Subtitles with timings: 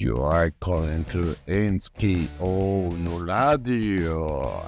[0.00, 4.64] You are calling to NSKO のラディオ。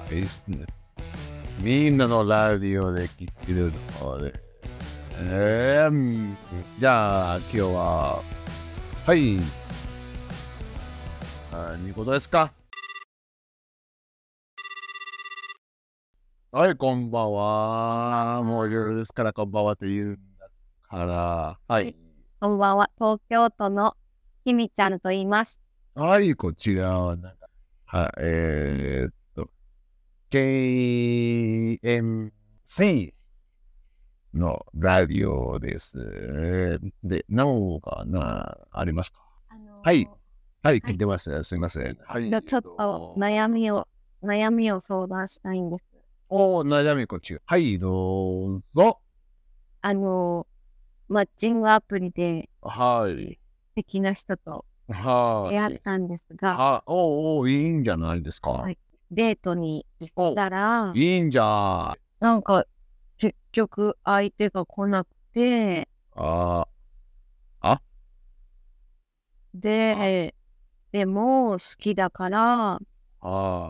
[1.61, 3.71] みんなのラディオで聞いてる
[4.01, 4.33] ので。
[5.19, 6.35] えー、
[6.77, 8.21] じゃあ、今日は、
[9.05, 9.37] はい。
[11.53, 12.51] 何事ですか
[16.51, 18.43] はい、こんばんは。
[18.43, 20.49] もう夜ですから、こんばんはって言うんだ
[20.89, 21.57] から。
[21.69, 21.95] はい。
[22.41, 22.89] こんばんは。
[22.97, 23.95] 東京都の
[24.43, 25.61] きみちゃんと言います。
[25.95, 27.47] はい、こちらは、なんか、
[27.85, 29.49] はい、えー、っと、
[30.31, 32.31] KMC
[34.33, 36.79] のラディオです。
[37.03, 39.19] で、何かな、ありますか？
[39.49, 40.07] あのーはい
[40.63, 41.43] はい、聞いてます。
[41.43, 41.97] すいません。
[42.05, 42.29] はい。
[42.29, 43.87] じゃあちょっと悩みを、
[44.23, 45.83] 悩みを相談したいんです。
[46.29, 47.37] お悩みこっち。
[47.45, 48.99] はい、どうぞ。
[49.81, 53.39] あのー、マッチングアプリではい。
[53.71, 55.51] 素敵な人とはい。
[55.53, 58.51] 出会ったんですが、はおおいいんじゃないですか？
[58.51, 58.77] はい。
[59.09, 61.93] デートに行おったら、いいんじゃ。
[62.19, 62.65] なんか
[63.17, 66.67] 結局相手が来なくて、あ
[69.53, 70.33] で、
[70.91, 72.79] でも好きだから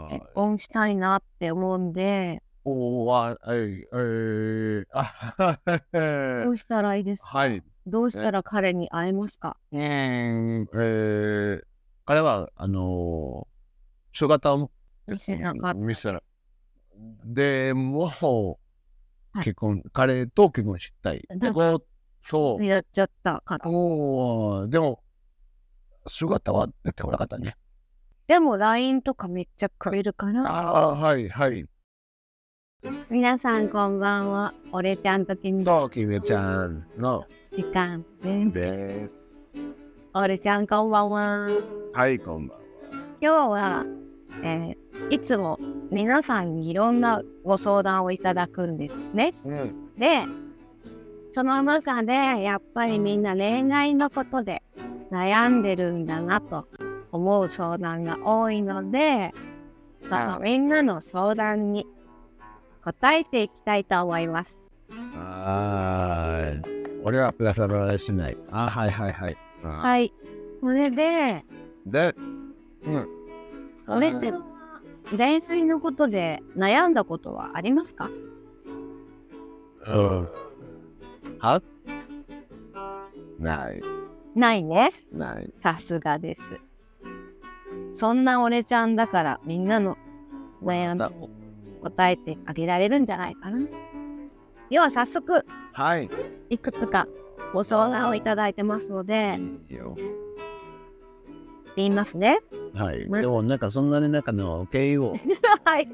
[0.09, 0.25] 結。
[0.33, 5.59] 婚したいなって思うんで、おわ、えい、えー、あはは
[5.91, 7.29] はどうしたらいいですか？
[7.29, 7.63] はい。
[7.87, 9.57] どうしたら彼に会えますか？
[9.71, 11.63] えー、えー、
[12.05, 14.69] 彼は、あのー、姿を
[15.07, 16.21] 見せなかった見せな
[17.25, 18.11] でも、
[19.33, 21.25] はい結婚、彼と結婚したい。
[21.29, 21.81] だでこ
[22.19, 22.65] そう。
[22.65, 23.67] やっちゃったから。
[23.67, 25.01] おーでも、
[26.05, 27.55] 姿は出てこなかったね。
[28.27, 30.43] でも LINE とかめっちゃくれるから。
[30.45, 31.65] ああ、はい、はい。
[33.09, 34.53] 皆さんこんばんは。
[34.71, 38.51] 俺ちゃんときみと、きみちゃんの時間です。
[38.53, 39.55] です。
[40.13, 41.47] 俺ちゃんこんばんは。
[41.93, 42.63] はい、こんばんは。
[43.21, 43.85] 今日は、
[44.43, 45.59] えーいつも
[45.91, 49.33] 皆さんにいろんなご相談をいただくんですね。
[49.43, 49.93] うん。
[49.97, 50.23] で、
[51.33, 54.63] その中でやっぱりみんな恋愛のことで
[55.11, 56.65] 悩んでるんだなと
[57.11, 59.33] 思う相談が多いので、
[60.09, 61.85] まあ、みんなの相談に
[62.83, 64.61] 答えていきたいと思います。
[65.15, 67.01] はーい。
[67.03, 68.37] 俺はプラスはしない。
[68.51, 69.37] あ、はいはいはい。
[69.63, 70.13] ははい。
[70.59, 71.43] それで、
[71.87, 71.91] い。
[71.91, 72.15] で、
[72.85, 73.07] うん。
[73.87, 74.41] 俺ちゃんは
[75.15, 78.09] 恋愛のことで悩んだことはありますか？
[79.87, 80.29] うん。
[81.39, 81.61] は？
[83.39, 83.81] ない。
[84.35, 84.91] ないね。
[85.11, 85.51] ない。
[85.61, 86.59] さすがです。
[87.93, 89.97] そんな俺ちゃんだからみんなの
[90.63, 91.29] 悩みに
[91.81, 93.59] 答えてあげられるんじゃないかな。
[94.69, 96.09] では早速はい。
[96.49, 97.07] いくつか
[97.53, 99.95] ご相談をいただいてますのでいいよ。
[101.75, 102.41] 言いますね。
[102.73, 103.09] はい。
[103.09, 105.15] でも、なんかそんなに中の経緯を
[105.65, 105.89] はい。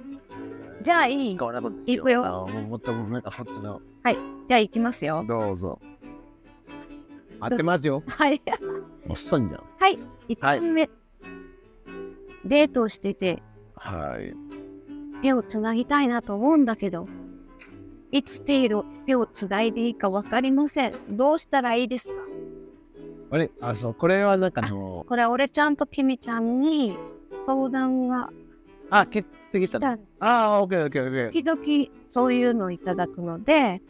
[0.82, 1.74] じゃあいい使わなく
[2.12, 3.82] よあもっとなんかそっちの。
[4.48, 5.26] じゃあ行きますよ。
[5.28, 5.80] どうぞ。
[7.42, 8.02] 合ってますよ。
[8.08, 8.42] はい。
[9.10, 9.64] 遅いんじゃん。
[9.78, 10.00] はい。
[10.30, 10.90] 1番目。
[12.46, 13.44] デートをしてて
[13.76, 14.34] はい。
[15.22, 17.08] 手をつなぎたいなと思うんだけど、
[18.12, 20.94] いつ手を手をつないでいいか分かりません。
[21.10, 22.14] どうしたらいいですか？
[23.30, 26.96] あれ、あ、そう、これはなんかの、これ俺ちゃんときみちゃんに
[27.46, 28.30] 相談が
[28.90, 29.82] あ、決定した来。
[29.82, 31.44] たあ、オッケーオッケーオッケー。
[31.44, 33.82] 時々そういうのをいただくので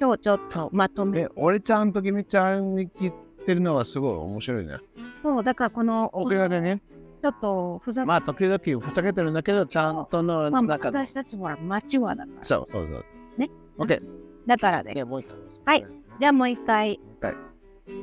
[0.00, 3.12] 今日ちょっとまとめえ、俺ちゃんときみちゃんに聞い
[3.44, 4.78] てるのはすごい面白いね。
[5.22, 6.80] そうだからこのオッケーでね。
[7.20, 13.04] ちょっとふざけ、まあ、時々ふざけてるんだけど、ちゃんとの、まあ、なんか、私たちはマチュアだからそうそうそう。
[13.36, 13.50] ね？
[13.78, 14.02] オッケー。
[14.46, 15.26] だからねね、もう一
[15.64, 15.80] 回。
[15.80, 16.00] はい。
[16.20, 17.34] じゃあもう一回はい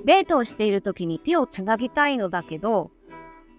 [0.04, 2.90] デートをしている時に手をつなぎたいのだけど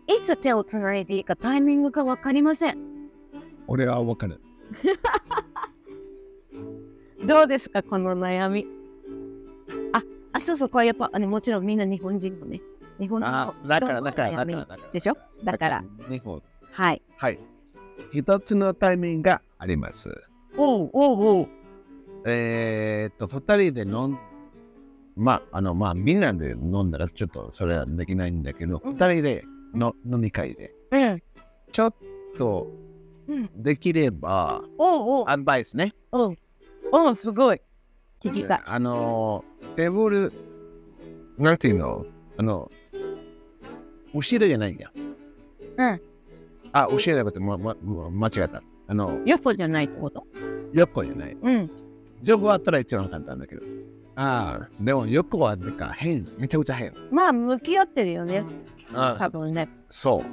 [0.09, 2.79] いつ手をつないでいいかタイミングが分かりません
[3.69, 4.41] 俺はわかる。
[7.25, 8.67] どうですかこの悩み？
[9.93, 10.03] あ
[10.33, 12.61] あそうそうこれやっぱあのもちろんみんな日本人のね
[12.99, 14.79] 日本人のあ、だから、だから、だから。
[14.93, 15.17] でしょ？
[15.45, 15.85] だから。
[16.11, 16.43] 日本。
[16.73, 17.39] はいはい。
[18.13, 20.11] 一つのタイミングがあります。
[20.57, 21.49] おうおうおう
[22.27, 24.19] えーっと、二人で飲ん、
[25.17, 31.23] まあ、あの、まあ、みんなで飲んだらちょっとそれはできないんだけど、うん二人での飲み会で、うん
[31.73, 31.95] ちょっ
[32.37, 32.67] と
[33.29, 35.95] うんできれば、おうおうアドバイスね。
[36.13, 36.37] おう
[36.93, 37.61] おうすごい
[38.23, 39.45] 聞きたいあの、
[39.77, 40.33] テーブル、
[41.37, 42.07] なんていうの？
[42.37, 42.71] あの、
[44.15, 44.93] 後ろじゃないんだ。
[45.77, 46.01] うん
[46.73, 47.75] あ、後ろじゃなくて、ま、ま、
[48.11, 48.63] 間違えた。
[48.89, 50.27] あの、横じゃないってこと？
[50.73, 51.37] 横じゃない。
[51.41, 51.71] うん
[52.25, 53.63] 横あったら一番簡単だけど。
[54.17, 56.93] ああ、でもよくは、なんか変、めちゃくちゃ変。
[57.13, 58.43] まあ向き合ってるよね
[58.93, 60.25] あ多分ねそ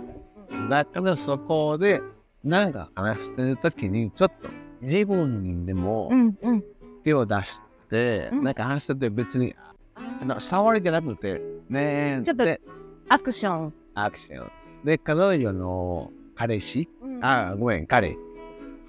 [0.67, 0.69] う。
[0.69, 2.01] だからそこで、
[2.43, 4.49] なんか話してるときに、ちょっと
[4.81, 6.63] 自分にでもうんうん
[7.03, 9.55] 手を出して、うんなんか話してて別に、
[10.21, 11.39] あの触りじゃなくて、
[11.69, 12.59] ねえ、ちょっとで
[13.07, 13.73] アクション。
[13.93, 14.51] アクション。
[14.83, 16.89] で、彼女の彼氏、
[17.21, 18.17] あ、ごめん、彼。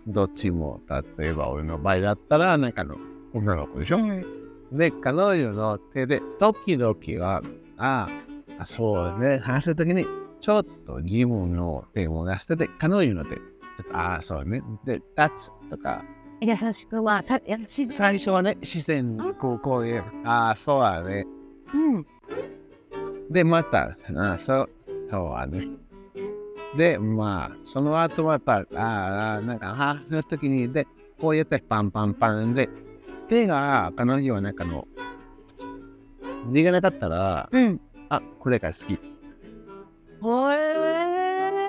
[0.07, 0.81] どっちも、
[1.19, 2.97] 例えば俺の場合だったら、なんかの
[3.35, 4.25] 女の子でしょ、うん。
[4.73, 7.43] で、彼女の手で、時々は、
[7.77, 8.09] あ
[8.59, 10.07] あ、そうだね、話するときに、
[10.41, 13.43] ちょっと自分の手を出してて、彼女の手、ちょ
[13.83, 14.63] っとああ、そうね。
[14.85, 16.03] で、タッチとか、
[16.41, 21.27] 優しくまあさ優しい最初はね、視線、こう、こういう、ああ、そうだね。
[21.75, 22.07] うん
[23.31, 24.71] で、また、ああ、そう、
[25.11, 25.67] そうだね。
[26.77, 30.87] で、まあ、その後また、あああ、なんか、話すときに、で、
[31.21, 32.69] こうやってパンパンパンで、
[33.29, 34.87] 手が、彼女はなんかの、
[36.49, 38.99] 逃げなかったら、うんあ、これが好き。
[40.21, 41.69] ほえ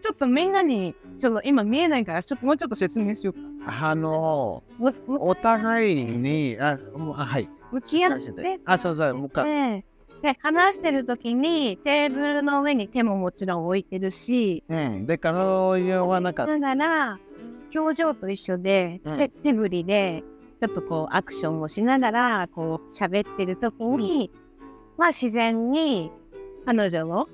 [0.00, 4.64] ちょっとみんなにちょっと今見えないからちょっともうちょっと説明しようかあの、
[5.06, 6.78] お互いに、あ
[7.14, 7.48] はい。
[7.72, 9.44] 向き合ってあ、そうそう、もう一回。
[9.44, 9.84] で
[10.22, 15.06] で話してる時にテーブルの上に手ももちろん置いてるしうん。
[15.06, 17.18] で、彼女はなんか、だから
[17.74, 20.22] 表情と一緒で、うんで手振りで
[20.60, 24.30] ちょっとこうアクションをしながらこう喋ってる時に、
[24.98, 26.10] まあ自然に
[26.66, 27.28] 彼女の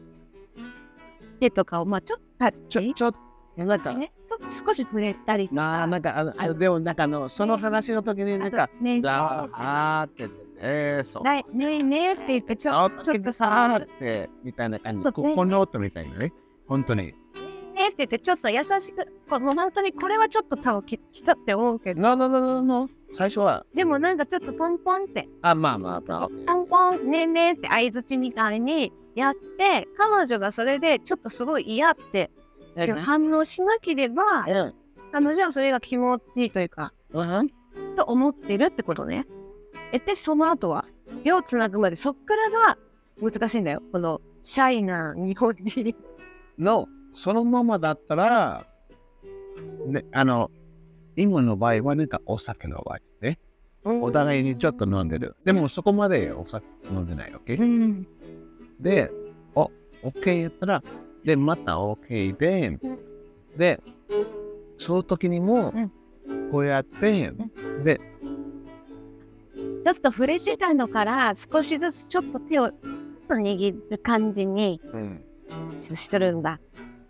[1.40, 2.26] 手とかをまあちょっと
[2.68, 3.18] ちょ、ちょっと、
[3.56, 11.24] なんか、ね、そ少し触れたりあ、なんか、ああでも、なんかあの、その話の時に、なんか、ねああーってえー、そう。
[11.24, 15.04] ねねねって言ってちょあちょっとさーって、みたいな感じ。
[15.04, 16.32] ここの音みたいなね。
[16.66, 17.14] 本当に。
[17.74, 22.00] ねって言ってちょっと優しくこもう本当にこれはちょっと多分ききたって思うけど。
[22.00, 25.28] ののののの最初は、でもなんかちょっとポンポンって。
[25.42, 26.28] あ、まあまあまあ。
[26.28, 32.30] ポンポンねえねえって相づちみたいにやって彼女がそれでちょっとすごい嫌って
[33.02, 34.74] 反応しなければうん。
[35.12, 37.48] 彼女はそれが気持ちいいというかうん。
[37.94, 39.26] と思ってるってことね。
[39.92, 40.84] えでその後は
[41.24, 42.78] 手をつなぐまでそっからが
[43.20, 45.96] 難しいんだよこのシャイな日本人。
[46.58, 48.66] の、そのままだったら、
[49.86, 50.50] ね、あの、
[51.16, 53.38] 今の場合はなんかお酒の場合ね。
[53.84, 55.36] お互いにちょっと飲んでる。
[55.44, 57.60] でもそこまでお酒飲んでない、OK?
[57.60, 58.06] うん
[58.80, 59.10] で、
[59.54, 59.70] お、
[60.02, 60.82] OK やったら、
[61.26, 62.78] で、また OK で、
[63.58, 63.82] で、
[64.78, 67.32] その時にもうん、こうやって、
[67.82, 68.00] で、
[69.84, 72.78] ちょっと触れてたのから少しずつちょっと手をちょっ
[73.28, 75.22] と握る感じにうん。
[75.78, 76.60] してるんだ。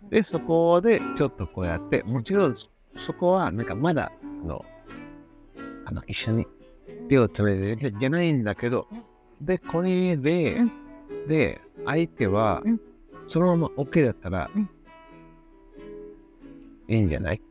[0.09, 4.11] で、そこでちょっとこうやって、もちろんそそこはなんかまだ、
[4.43, 4.65] あの、
[5.85, 6.47] あの一緒に
[7.07, 8.87] 手をつめてるじゃないんだけど、
[9.41, 10.71] で、これで、うん。
[11.27, 12.81] で、相手はうん、
[13.27, 14.69] そのまま OK だったら、うん
[16.89, 17.41] いいんじゃない？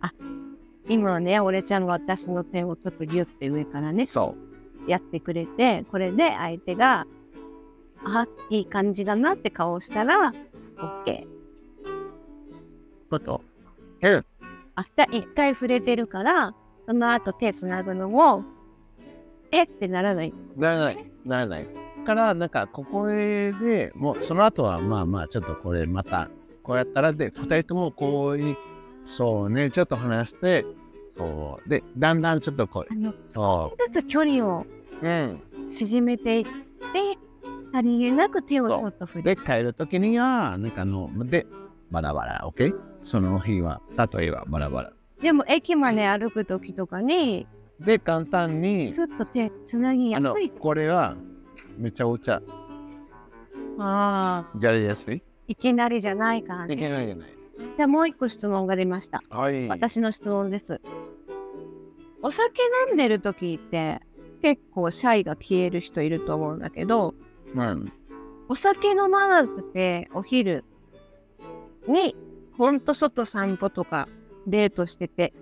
[0.88, 4.34] 今はね、俺ちゃんが私の手をちょっとギュッて上からね、そ
[4.87, 4.90] う。
[4.90, 7.06] やってくれて、これで相手が、
[8.02, 10.32] あ、いい感じだなって顔をしたら、
[10.78, 11.26] OK。
[13.11, 13.43] こと。
[14.00, 14.25] うん。
[14.75, 16.55] あった一回触れてるから、
[16.87, 18.43] その後手つなぐのも、
[19.50, 19.64] え？
[19.64, 20.33] ってならない。
[20.56, 21.11] ならない。
[21.26, 21.68] ならない。
[22.06, 26.30] から、なんか、ここで、もう、その後は、まあまあ、ちょっとこれ、また、
[26.62, 28.56] こうやったら、で、二人とも、こういう、
[29.04, 30.64] そうね、ちょっと話して、
[31.16, 31.68] そう。
[31.68, 32.94] で、だんだんちょっとこう、
[33.34, 34.66] そちょっと距離を
[35.02, 35.06] う。
[35.06, 35.42] うん。
[35.70, 36.50] 縮めていって、
[37.72, 39.42] さりげなく手をちょっと振で、り。
[39.42, 41.46] 帰るときには、なんかあの、で、
[41.90, 42.75] バラバラ、OK?
[43.02, 44.92] その日は、例えばバラバラ。
[45.20, 47.46] でも駅まで歩く時とかに、
[47.80, 51.16] で、簡単に、ずっと手つなぎやあのすい。、これは、
[51.76, 52.42] めちゃくちゃ、
[53.78, 55.23] ああ、やりやすい？
[55.49, 56.76] いきなりじゃないからいね。
[56.76, 57.28] けないじゃない。
[57.76, 59.23] じゃあもう一個質問が出ました。
[59.30, 59.68] はい。
[59.68, 60.80] 私の質問です。
[62.23, 64.00] お酒飲んでる時って
[64.42, 67.14] 結構シャイが消える人いると思うんだけど、
[67.54, 67.92] うん。
[68.49, 70.64] お酒飲まなくてお昼
[71.87, 72.16] に
[72.56, 74.09] ほんと外散歩とか
[74.47, 75.35] デートしてて、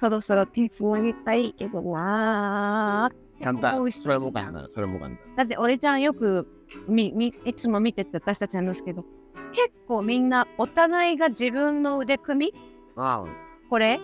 [0.00, 3.16] そろそろ手つなぎたいけどなーっ
[3.52, 3.76] て簡単。
[3.76, 4.68] 思う人それも簡単。
[4.72, 5.36] それも簡単。
[5.36, 6.46] だって俺ちゃんよく
[6.88, 9.04] みみいつも見てて私たちなんですけど
[9.52, 12.54] 結構みんなお互いが自分の腕組み？
[12.96, 13.24] あ
[13.70, 14.00] これ？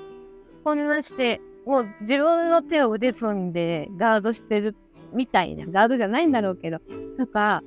[0.62, 4.76] こんなしてもう自分の手を腕組んでガードしてる
[5.12, 6.78] みたいなガードじゃないんだろうけど
[7.18, 7.62] とか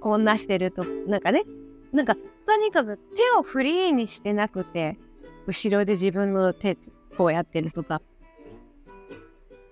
[0.00, 1.44] こんなしてるとなんかね
[1.92, 4.98] なんかとにかく手をフリーにしてなくて
[5.46, 6.76] 後ろで自分の手
[7.16, 8.02] こうやってるとか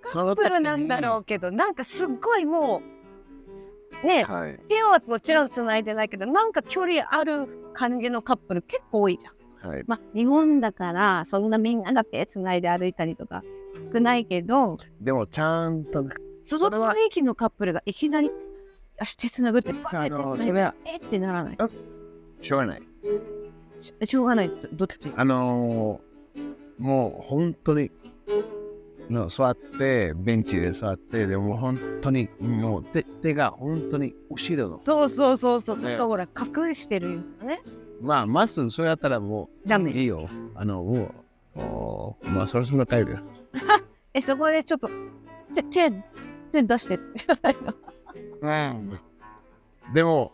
[0.03, 2.83] カップルなんだろうけどなんかすっごいも
[4.03, 4.59] うねはい。
[4.69, 9.69] 手はもちろん繋いでないけどなんか距離ある感じのカップル結構多いじゃん。
[9.69, 9.85] はい。
[9.87, 13.43] まあ日本だからそんなみんなが手繋いで歩いたりとか
[13.93, 16.15] 少ないけどでも、ちゃんとね、
[16.45, 21.59] その雰囲気のカップルがいきなりよし手繋ぐってパッてえってならない。
[22.41, 22.83] しょうがない。
[23.81, 25.11] ししょうがないどどっち？
[25.17, 27.91] あのー、もう本当に、
[29.11, 34.81] の座って、ベンチで座って、でも本当に、もう手手が本当に後ろの。
[34.81, 35.77] そうそうそうそう。
[35.77, 36.29] ねだからほら
[36.67, 37.61] 隠してるよね。
[38.01, 39.91] まあ、まずそれやったらもう、ダメ。
[39.93, 40.29] いいよ。
[40.55, 41.13] あの、も
[41.57, 43.19] う、おーまあ、そろそろ帰るよ。
[44.15, 44.89] え、そこでちょっと、
[45.55, 45.91] 手、手、
[46.53, 46.99] 手出して。
[48.41, 48.99] うん。
[49.93, 50.33] でも、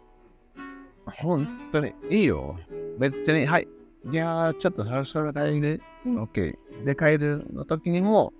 [1.06, 2.58] 本当にいいよ。
[2.98, 3.68] 別に、はい。
[4.10, 5.80] いやー、ちょっとそろそろ帰る。
[6.04, 6.56] うん OK。
[6.84, 8.32] で、帰るの時にも、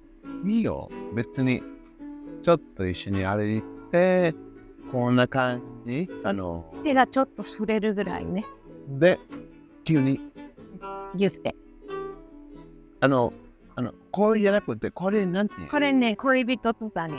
[0.45, 0.91] いいよ。
[1.15, 1.63] 別に、
[2.43, 4.35] ちょっと一緒に歩いて、
[4.93, 6.09] こんな感じ？
[6.25, 8.45] あの、手がちょっと触れるぐらいね。
[8.89, 9.19] で、
[9.85, 10.21] 急に、
[11.17, 11.57] ギュって。
[13.01, 13.33] あの、
[13.75, 15.55] あの、こうじゃなくて、これなんて？
[15.71, 17.15] これね、恋人とだね。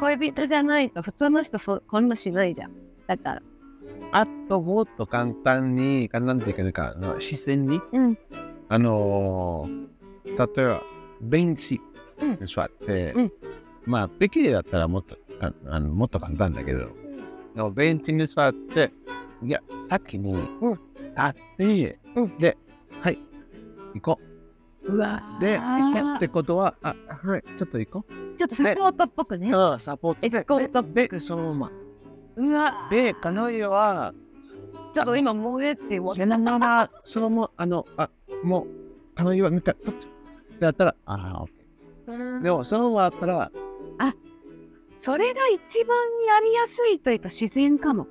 [0.00, 2.72] 恋人じゃないと普通の人そこんなしないじゃん。
[3.06, 3.42] だから。
[4.12, 8.18] あともっと簡単に、簡単っていうか、視線に、うん。
[8.68, 9.88] あのー
[10.56, 10.82] 例えば、
[11.22, 11.80] ベンチ
[12.20, 13.32] うんに座って、うん
[13.86, 16.90] まあ、北京だったらもっとかあのもっと簡単だけど、
[17.54, 18.92] でもベンチに座って、
[19.42, 20.80] いや、先にうん立
[21.16, 22.56] って、うんで、
[23.00, 23.18] はい、
[23.94, 24.20] 行こ
[24.88, 25.40] うわう。
[25.40, 28.04] で、行ったっーてことは、あ、はい、ちょっと行こ
[28.36, 29.50] ちょっとサポートっぽくね。
[29.50, 29.56] う。
[29.56, 30.26] うん、サポート。
[30.26, 31.20] エスコートっぽで、く。
[31.20, 31.72] そのまま。
[32.36, 34.14] うわで、彼女は、
[34.94, 38.10] ちょっと今燃えてわそのまま、そのまま、あの、あ、
[38.42, 38.66] もう、
[39.14, 40.06] 彼女は見た、こっち。
[40.06, 41.44] ってやったら、あ。
[42.42, 43.50] でも、そのままだったら、
[44.98, 45.96] それが一番
[46.26, 48.08] やりやすいというか自然かも。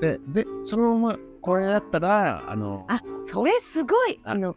[0.00, 4.20] で、で、そのまま、これやったら、あの、あ、それすごい。
[4.24, 4.54] ああの、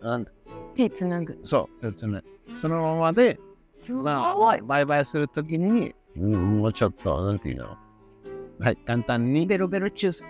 [0.75, 1.39] 手つなぐ。
[1.43, 2.22] そう、えっとね
[2.62, 3.39] そのままで。
[3.88, 7.77] まあ、バイバイするときに、うん、もうちょっと、なんていうの？
[8.60, 9.48] はい、簡単に。
[9.48, 10.24] ベロベロチュース。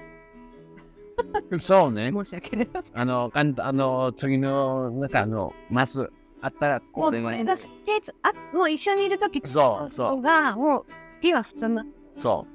[1.60, 2.12] そうね。
[2.16, 2.70] 申し訳ない。
[2.94, 10.22] あの、あの、次の、なんか、あの、マスあったら、もこれがうこれ、が手つあもう一緒にいるときそうそう。
[10.22, 10.86] がもう
[11.22, 11.84] 次は普通の。
[12.16, 12.48] そ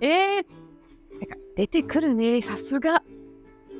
[0.00, 0.44] えー、
[1.20, 2.40] てか出てくるね。
[2.42, 3.02] さすが。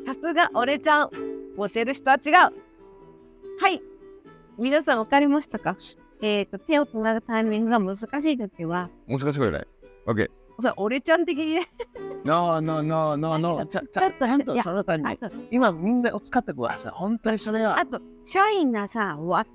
[0.07, 1.11] さすが俺ちゃん
[1.57, 2.33] モテる人は違う。
[2.33, 2.51] は
[3.69, 3.83] い。
[4.59, 5.77] 皆さん分かりましたか？
[6.23, 8.91] えっ、と手をつなぐタイミングが難しいときは。
[9.09, 9.19] う。
[9.19, 9.67] 難しくない。
[10.07, 10.29] OK。
[10.61, 11.69] それ俺ちゃん的にね
[12.25, 13.67] No, no, no, no, no.
[13.67, 15.19] ちゃ、ちゃ、ちゃんといやそのために。
[15.23, 16.93] あと今みんな使ってください。
[16.93, 17.79] 本当にそれは。
[17.79, 19.49] あと社員がさ若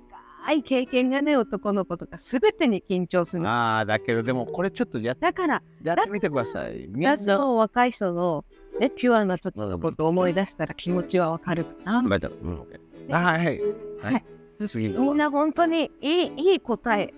[0.52, 6.86] い経験がね男の子とか全てに緊張するああ、だけど、でもこれちょっとやっだからやってみてください。
[6.88, 8.44] みんな私の若い人の
[8.80, 13.60] ねピュアな時のことを思い出したら気持ちはわかるかなはい、はい。
[14.02, 14.24] はい。
[14.66, 17.14] 次みんな本当にいいいい答え。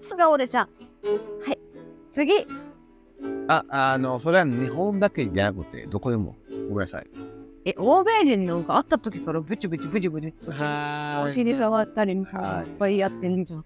[0.00, 0.68] さすが俺ちゃん。
[1.44, 1.58] はい。
[2.12, 2.46] 次。
[3.48, 6.36] あ、あの、それは日本だけじゃなくて、どこでも。
[6.68, 7.06] ごめんなさい。
[7.64, 10.32] え、欧米人なんか会った時からブチブチブチブチ。
[10.46, 13.64] はお尻触ったり、いっはいぱいやってんじゃん。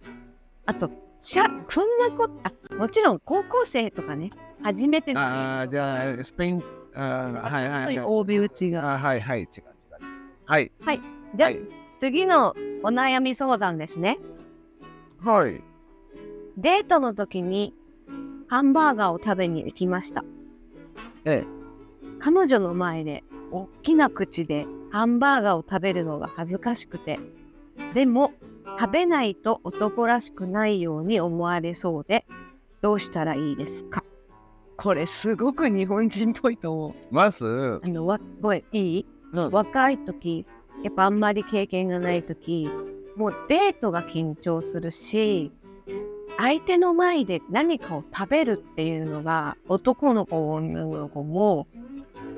[0.67, 1.51] あと、しゃ、こ
[1.85, 4.31] んなこと、あ、もちろん高校生とかね、
[4.62, 6.62] 初めてのああ、じゃあ、スペイン、
[6.95, 7.99] あーはいはいはい。
[8.01, 8.95] 欧米うちが。
[8.95, 9.65] あはいはい、違う違う。
[10.47, 10.73] はい。
[11.35, 11.61] じゃあ、はい。
[12.01, 14.19] 次のお悩み相談ですね。
[15.25, 15.62] はい。
[16.57, 17.75] デートの時に
[18.52, 20.26] ハンバーガーを食べに行きました。
[21.25, 21.44] ええ。
[22.18, 27.18] 彼女の前で大きな口でハンバーガーを食べるのが恥ずかしくて
[27.94, 28.35] でも
[28.78, 32.26] 食べないと男らしくないように思われそうで
[32.82, 34.04] どうしたらいいですか？
[34.76, 36.94] これすごく日本人っぽいと思う。
[37.11, 39.06] まず、あのわごめんいい？
[39.32, 40.44] うん若い時
[40.85, 42.68] やっぱあんまり経験がない時
[43.16, 45.50] もうデートが緊張するし
[46.39, 51.67] 相手の前で何かを食べるっていうのが男の子女の子も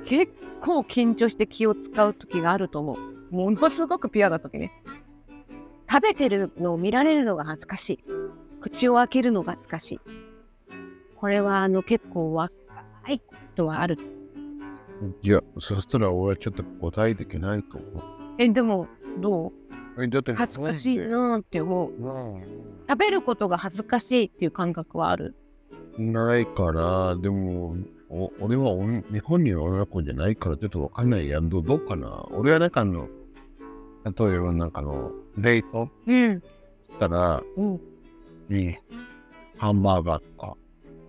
[0.05, 3.35] 結構緊張して気を使う時があると思う。
[3.35, 4.73] ものすごくピュアな時ね。
[5.91, 7.99] 食べてるのを見られるのが恥ずかしい。
[8.61, 10.01] 口を開けるのが恥ずかしい。
[11.17, 12.53] これはあの結構若
[13.09, 13.21] い
[13.55, 13.99] 人はある。
[15.23, 18.03] いや、そしたら俺はちょっと答えできないと思う。
[18.39, 18.87] えでも
[19.19, 19.53] どう？
[19.97, 21.91] 恥ずかしいなーって思う。
[21.93, 22.43] うん。
[22.89, 25.35] 食べることが恥ずかしいっていう感覚はある？
[25.99, 27.77] ないから、でも、
[28.11, 32.27] お俺はお日本にいる女の子じゃないからちょっとわかんないやどどうかな？
[32.33, 33.09] 俺はなんかあの、
[34.05, 35.89] 例えばなんかあの、デート？
[36.07, 36.41] うん。
[36.41, 37.81] したら、うん。
[38.49, 38.83] ね、
[39.57, 40.57] ハンバーガーとか、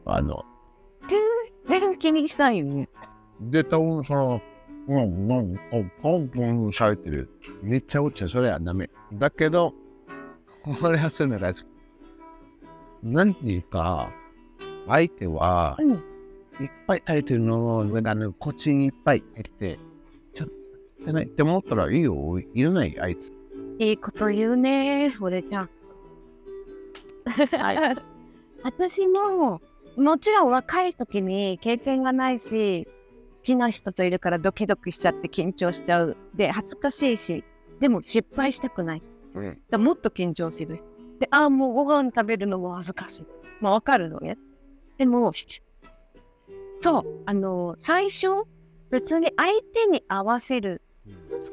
[0.05, 0.45] あの、
[1.67, 2.87] 全然気にしたいよね。
[3.41, 4.41] で、多分その、
[4.87, 5.55] うん、うん、
[6.01, 7.29] ポンポン喋ってる。
[7.61, 8.29] めっちゃ落ちゃう。
[8.29, 8.89] それはダメ。
[9.13, 9.73] だけど、
[10.81, 11.65] 俺はそういうのが大好き。
[13.03, 14.11] なんていうか、
[14.87, 15.91] 相手は、うん。
[15.91, 17.83] いっぱい食べてるのを、あ
[18.15, 19.79] の、こっちにいっぱい入って、
[20.33, 20.49] ちょっ
[21.05, 22.39] と、ないって思ったらいいよ。
[22.53, 23.33] いらない、あいつ。
[23.77, 25.69] いいこと言うね、俺ちゃん。
[28.63, 29.61] 私も、
[29.97, 32.91] もちろん若い時に経験がないし、好
[33.45, 36.17] きな人といるからドキドキしちゃって緊張しちゃう。
[36.33, 37.43] で、恥ずかしいし、
[37.79, 39.03] でも失敗したくない。
[39.35, 39.61] うん。
[39.69, 40.81] だもっと緊張する。
[41.19, 43.27] で、ああ、もうご飯食べるのも恥ずかしい。
[43.61, 44.37] まあ、わかるのね。
[44.97, 45.31] でも、
[46.81, 48.27] そう、あの、最初、
[48.89, 50.81] 別に相手に合わせる、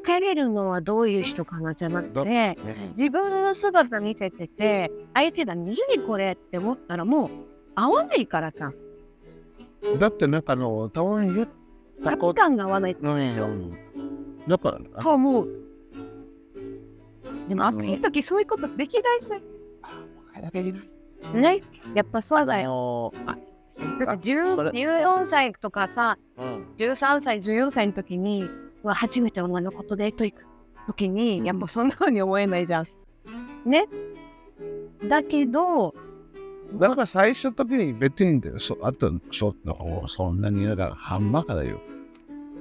[0.03, 2.57] 疲れるのはどういう人かなじゃなくて、
[2.97, 7.29] 自分の姿見せてて、相手が何これって思ったらもう
[7.75, 8.73] 合わないからさ、
[9.99, 11.62] だってなんかあの、たまに言った
[12.03, 13.71] 価こ値観が合わないと、うん。
[14.47, 15.47] なんか、あと思う。
[17.47, 19.41] でも、あの時そういうことできないんだよ
[20.41, 20.73] だけで
[21.33, 21.61] ね？
[21.93, 23.13] やっぱそうだあよ。
[23.99, 26.67] だから10それ14歳とかさ、うん。
[26.77, 28.49] 13歳、14歳の時に、
[28.85, 30.45] 初めて女の子とデート行く
[30.87, 32.85] 時に、やっぱそんな風に思えないじゃん。
[33.65, 33.87] ね？
[35.07, 35.93] だけど、
[36.73, 41.79] だから最初の時に別にそあとちょっとそんなにだからハンバーガーだよ。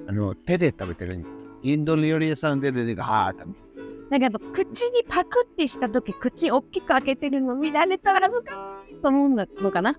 [0.09, 1.25] あの手で食べてる
[1.63, 3.55] インド料理屋さんで出てくはー食べ
[4.11, 9.99] だけど、口にパクってした時、口大きく開けてるの見られたらむかと思うんだのかな？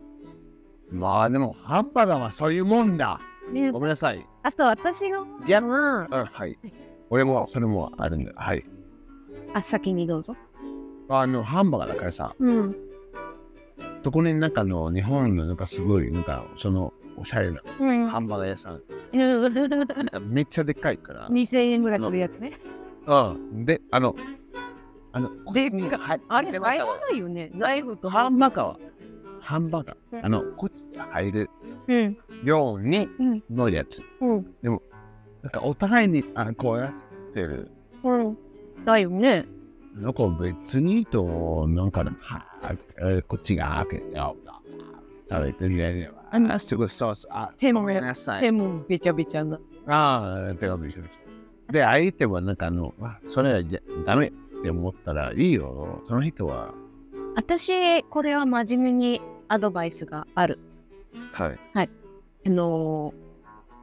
[0.91, 3.19] まあでもハンバーガーはそういうもんだ。
[3.51, 4.23] ねごめんなさい。
[4.43, 6.59] あと私が、いや、うん、あはい。
[7.09, 8.33] 俺もそれもあるんだ。
[8.35, 8.63] はい。
[9.53, 10.35] あ、先にどうぞ。
[11.09, 12.75] あのハンバーガーだからさ、うん。
[14.03, 18.07] そこになんかあの日本のなんかすごいなんかそのおしゃれなうん。
[18.07, 21.27] ハンバーガー屋さん、2000 めっちゃでかいから。
[21.53, 22.53] 円ぐらいするやつね。
[23.05, 23.65] うん。
[23.65, 24.15] で、あの、
[25.11, 27.51] あの、でこっちに入あれ、入らないよね。
[27.53, 28.79] ナイフとハンバーガーは、
[29.39, 31.49] ハンバーガー、うんあの、こっちに入る
[31.87, 32.17] うん。
[32.43, 33.43] ようにうん。
[33.49, 34.01] のやつ。
[34.21, 34.45] うん。
[34.63, 34.71] な
[35.49, 36.93] んかお互いに、あこうや
[37.29, 37.69] ってる。
[38.03, 38.37] うん。
[38.85, 39.45] だよね。
[39.95, 42.45] なんか別にと、なんか、は
[42.99, 44.33] えこっちが開けて、あ
[45.29, 46.09] 食べてね。
[46.35, 47.27] あすごいソース。
[47.29, 47.87] あ、手も。
[48.39, 49.59] 手もべちゃべちゃな。
[49.87, 51.09] ああ、手がびっくりし
[51.67, 51.71] た。
[51.71, 53.61] で、相手はなんかあの、あそれは
[54.05, 54.31] ダメっ
[54.63, 56.03] て思ったらいいよ。
[56.07, 56.73] その人は。
[57.35, 60.59] 私、これは真面目にアドバイスがある。
[61.31, 61.59] はい。
[62.45, 63.23] あのー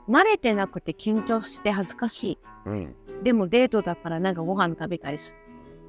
[0.09, 2.39] 慣れてなくて緊張して恥ずかしい。
[2.67, 2.95] うん。
[3.23, 5.39] でもデートだからなんかご飯食べたりする。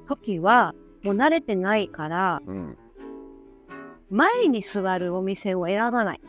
[0.06, 2.78] 時は、もう慣れてないから、うん。
[4.10, 6.20] 前に座るお店を選ばない。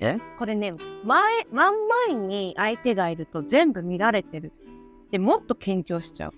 [0.00, 0.18] え？
[0.38, 1.74] これね、前、真ん
[2.08, 4.52] 前に相手がいると全部見られてる。
[5.10, 6.32] で、もっと緊張しちゃう。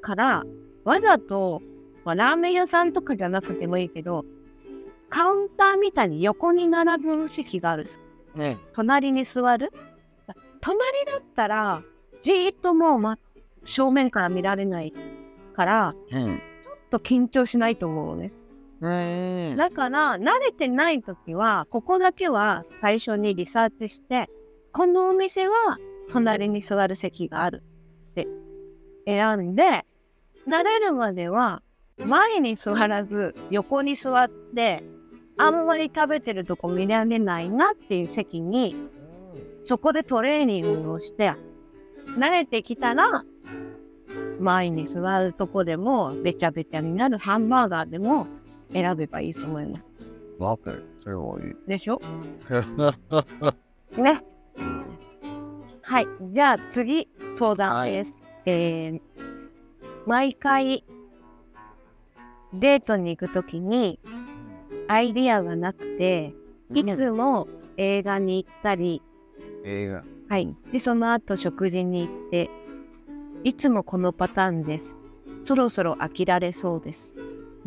[0.00, 0.44] から、
[0.84, 1.62] わざと、
[2.04, 4.24] まあ、ラーメン屋さんとかじゃなくてもいいけど、
[5.08, 7.84] カウンターみたいに横に並ぶ席がある。
[8.34, 8.58] ね。
[8.74, 9.72] 隣に座る？
[10.60, 11.82] 隣だったら、
[12.20, 13.18] じーっともう、ま、
[13.64, 14.92] 正面から見られない
[15.54, 16.26] から、うん。
[16.26, 18.32] ちょっと緊張しないと思うのね。
[18.80, 24.28] だから、慣れてない時は、ここだけは最初にリサーチして、
[24.72, 25.54] このお店は
[26.12, 27.62] 隣に座る席がある
[28.10, 28.28] って
[29.06, 29.84] 選んで、
[30.46, 31.62] 慣れるまでは
[32.04, 34.84] 前に座らず横に座って、
[35.36, 38.76] あんまり食べてるとこ見られないなっていう席に、
[39.64, 41.32] そこでトレーニングをして、
[42.16, 43.24] 慣れてきたら、
[44.40, 48.26] 前に座るとこでも、べちゃべちゃになるハンバーガーでも
[48.72, 49.82] 選べばいいと思います。
[50.38, 50.84] わかる。
[51.02, 51.54] それもいい。
[51.66, 52.00] でしょ？
[53.96, 54.22] ね。
[55.82, 56.06] はい。
[56.32, 58.20] じゃあ次、相談です。
[58.46, 59.00] えー
[60.06, 60.84] 毎回、
[62.54, 64.00] デートに行くときに、
[64.86, 66.32] アイディアがなくて、
[66.72, 69.02] いつも映画に行ったり、
[69.64, 70.02] 映画。
[70.30, 70.56] はい。
[70.72, 72.50] で、その後食事に行って、
[73.44, 74.96] いつもこのパターンです。
[75.42, 77.14] そろそろ飽きられそうです。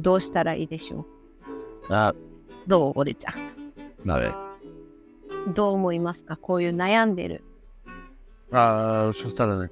[0.01, 1.05] どうしたらいいでしょ
[1.89, 1.93] う？
[1.93, 2.13] あ、
[2.67, 3.31] どう、俺ちゃ。
[3.31, 3.35] ん？
[5.53, 6.37] どう思いますか？
[6.37, 7.43] こういう悩んでる。
[8.51, 9.71] ああ、そしたらね、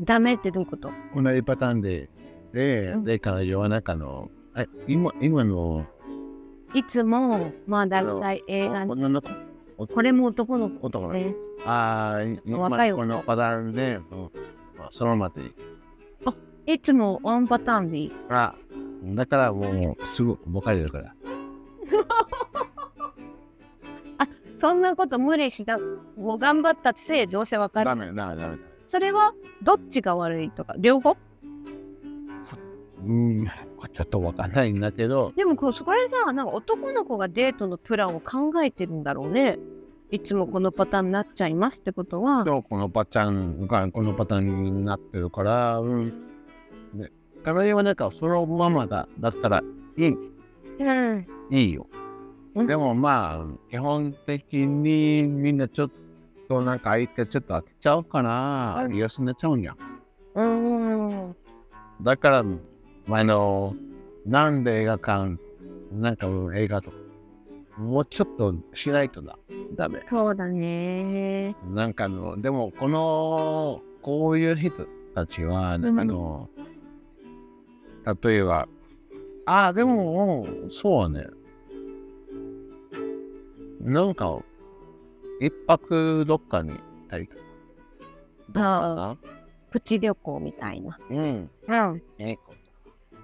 [0.00, 0.90] ダメってどういうこと？
[1.14, 2.08] 同じパターンで、
[2.52, 5.84] でう、んで、彼女はなんかあの、え、今、今の、
[6.72, 11.14] いつも、まあ、だいたい映画の子、これも男の子男の子。
[11.18, 11.34] ね。
[11.66, 14.00] ああ、今若いこのパターンで、
[14.90, 15.54] そのままでいい。
[16.74, 18.12] いつもワンパターンでいい。
[18.30, 18.54] あ、
[19.14, 21.14] だからもう、すぐ、ボカリだから。
[24.18, 25.78] あそんなこと無理しな
[26.16, 28.58] もう頑張ったせいどうせわかるダメ、ダメ、ダメ。
[28.86, 31.16] それはどっちが悪いとか両方？
[33.06, 33.46] うん、
[33.92, 39.58] ちょっとわかんないんだけど、でもこうそこでさなんか男の子がデートのプランを考えてるんだろうね
[40.10, 46.33] いつもこのパターンになっちゃいますってことはとこのパターンがこのパターンになってるから、うん。
[47.52, 49.62] ね、彼はなんかそのままだだったら
[49.96, 50.16] いい、
[50.78, 51.86] うんいいよ。
[52.54, 55.90] うんでもまあ、基本的にみんなちょっ
[56.48, 59.76] となんか相手ちょっと開けちゃうかな、うん休んでちゃうんや。
[60.34, 61.36] うん
[62.02, 62.44] だから、
[63.06, 63.74] 前の、
[64.26, 65.36] なんで映画館、
[65.92, 66.96] なんか映画とか、
[67.78, 69.38] もうちょっとしないとだ。
[69.76, 70.02] ダメ。
[70.08, 76.48] そうだねなんかあの、でもこの、こういう人たちは、あの、
[78.22, 78.68] 例えば、
[79.46, 81.26] ああ、でも、そうね。
[83.80, 84.38] なんか、
[85.40, 87.28] 一泊どっかに行ったり
[89.70, 90.90] プチ旅行みたいな。
[90.90, 91.50] なうん。
[91.66, 92.02] うん。
[92.18, 92.38] ね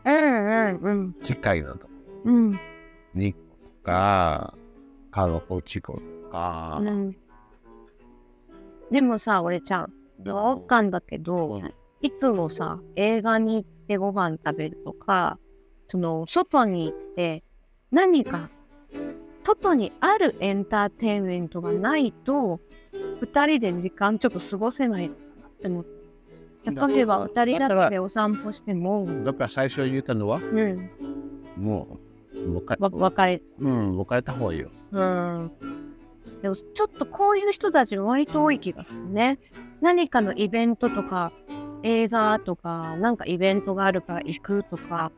[0.04, 1.14] うんうんうん。
[1.22, 1.86] 近いのと。
[1.86, 1.92] こ
[2.24, 2.50] うん。
[3.14, 3.38] に行く
[3.82, 4.54] とか、
[5.10, 7.16] カロコチコとか、うん。
[8.90, 9.92] でもさ俺ちゃん
[10.28, 11.74] わかんだけど、うん。
[12.02, 15.36] いつもさ映画に行ってご飯食べるとか
[15.88, 17.42] その外に行って
[17.90, 18.48] 何か
[19.42, 22.60] 外にあるエンターテインメントがないと
[23.20, 25.90] 2人で時間ちょっと過ごせないなって思って
[26.66, 30.90] 例えば2人だけでお散歩しても、だから最初言ったのは、うん、
[31.56, 31.98] も
[32.34, 34.70] う、別れわ別れうん、別れた方がいいよ。
[34.92, 35.50] うん。
[36.42, 39.38] でもちょっとこういう人たちも割と多い気がするね。
[39.80, 41.32] 何かのイベントとか
[41.82, 45.12] 映画とかなんかイベントがあるから行くとか、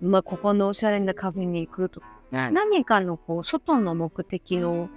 [0.00, 4.88] まあ、ここのおしゃれなカフェに行くとか何かのこう外の目的の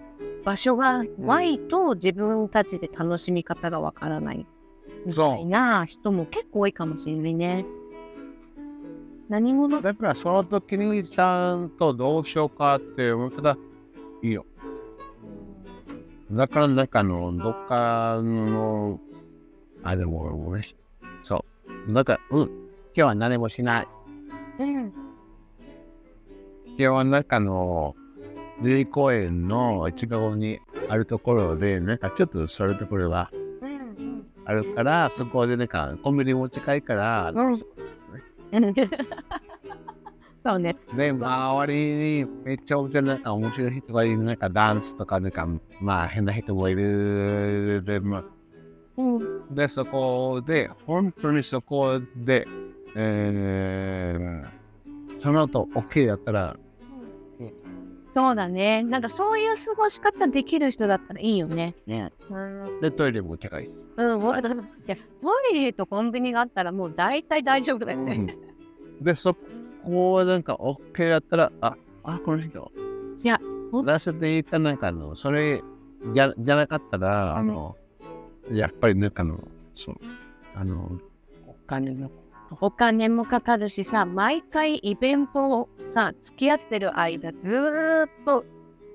[0.43, 4.45] 場所がないと自分たちで楽しみ方がわからない
[5.05, 7.65] みたいな人も結構多いかもしれないね。
[9.29, 13.57] 何者だからその時にちゃんとどうしようかって思ったら
[14.21, 14.45] いいよ。
[16.31, 18.99] だからなんかあの、どっかの、
[19.83, 20.63] あ、でも俺もね、
[21.23, 21.43] そ
[21.87, 21.93] う。
[21.93, 22.51] だから、うん、今
[22.93, 23.87] 日は何もしない。
[24.59, 24.93] うん
[26.75, 27.95] 今日はなんかあの、
[28.61, 30.59] 瑠璃公園の一側に
[30.89, 33.29] あるところで、なんかちょっとそういうところが
[33.61, 37.57] うんあるから、そこでなんかコンビニも近いから、うん
[40.45, 40.75] そうね。
[40.95, 45.47] で、周りにめっちゃ大きななんか面白い人がいる、なんかダンスとか、なんか、
[45.79, 47.81] まあ変な人もいる。
[47.85, 48.32] で、まあ、うん
[49.51, 52.47] で、そこで、本当にそこで、
[52.95, 56.57] えー、その後 OK だったら、
[58.13, 58.83] そうだね。
[58.83, 61.73] なんかそういう過ごし方できる人だったらいいよね。
[61.87, 62.79] ね、うん。
[62.79, 63.67] で、トイレも高い。
[63.97, 64.35] うん、もうい
[64.85, 65.01] や、ト
[65.51, 68.37] イレとコンビニがあったらもう大体大丈夫だよね。
[69.01, 69.35] で、そ
[69.83, 72.71] こはなんか OK だったら、あ、あ、この人、
[73.17, 73.39] いや、
[73.83, 75.63] 出せていたなんかあの、それ
[76.13, 77.75] じゃじゃなかったら、あの、
[78.51, 79.39] やっぱりなんかあの、
[79.73, 79.95] そう、
[80.55, 80.99] あの、
[81.47, 82.11] お金の、
[82.61, 88.45] お金もかかるしさ、毎回イベントをさ、付き合ってる間、ずーっと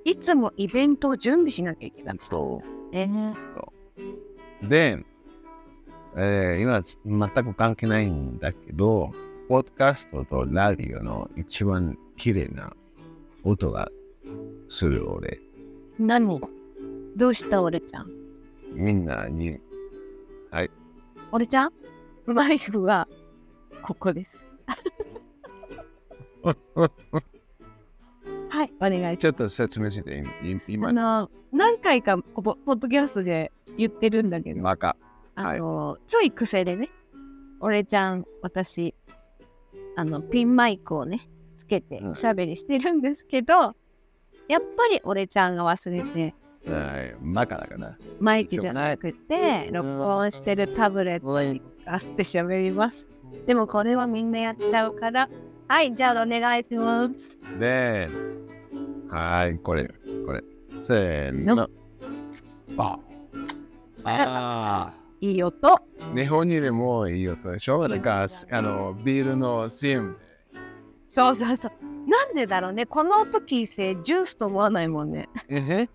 [0.05, 2.17] いつもイベントを準備しなきゃいけない。
[2.19, 2.91] そう。
[2.95, 3.35] ね。
[4.63, 5.05] で、
[6.17, 6.83] えー今
[7.33, 9.13] 全く関係ないんだけど、
[9.49, 12.75] ポッドキャストとラジオの一番綺麗な
[13.45, 13.89] 音が
[14.69, 15.41] する俺、
[15.99, 16.41] 何？
[17.17, 18.18] どうした俺ちゃん？
[18.73, 19.61] みんなに、
[21.33, 21.73] 俺ちゃん
[22.27, 23.07] マイクは
[23.83, 24.47] ここです。
[28.51, 29.17] はい、お願いします。
[29.19, 34.97] ちょっと説明して、いあ今、の何回かポポッドキャストで言ってるんだけど、マカ。
[35.35, 36.91] あの、ちょい癖でね、
[37.61, 38.95] 俺ちゃん、私、
[39.97, 42.11] あの、ピンマイクをね、つけてうん。
[42.11, 43.55] おしゃべりしてるんですけど、
[44.49, 46.35] やっぱり俺ちゃんが忘れて、
[46.67, 47.97] はいマカだから。
[48.21, 53.09] マイクじゃなくて、録音してるタブレットにあって喋ります。
[53.47, 55.29] でもこれはみんなやっちゃうから、
[55.69, 57.39] はい、じゃあお願いします。
[57.59, 58.09] で、
[59.09, 59.91] はい、これ、
[60.27, 60.43] これ。
[60.83, 61.69] せーの。
[62.77, 62.99] あ
[64.05, 65.69] あいい音。
[65.69, 67.89] ー、日本にでもいい音でしょ？
[67.89, 70.17] なんか、あの、ビールの CM
[71.09, 71.73] そうそうそう。
[72.09, 72.87] なんでだろうね。
[72.87, 75.29] この音聞いてジュースと思わないもんね。
[75.49, 75.91] で。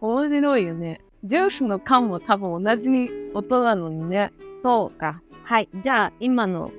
[0.00, 1.00] 面白いよね。
[1.24, 4.32] ジュースの缶も多分同じに音なのにね。
[4.62, 5.22] そうか。
[5.42, 5.68] はい。
[5.74, 6.70] じゃあ今の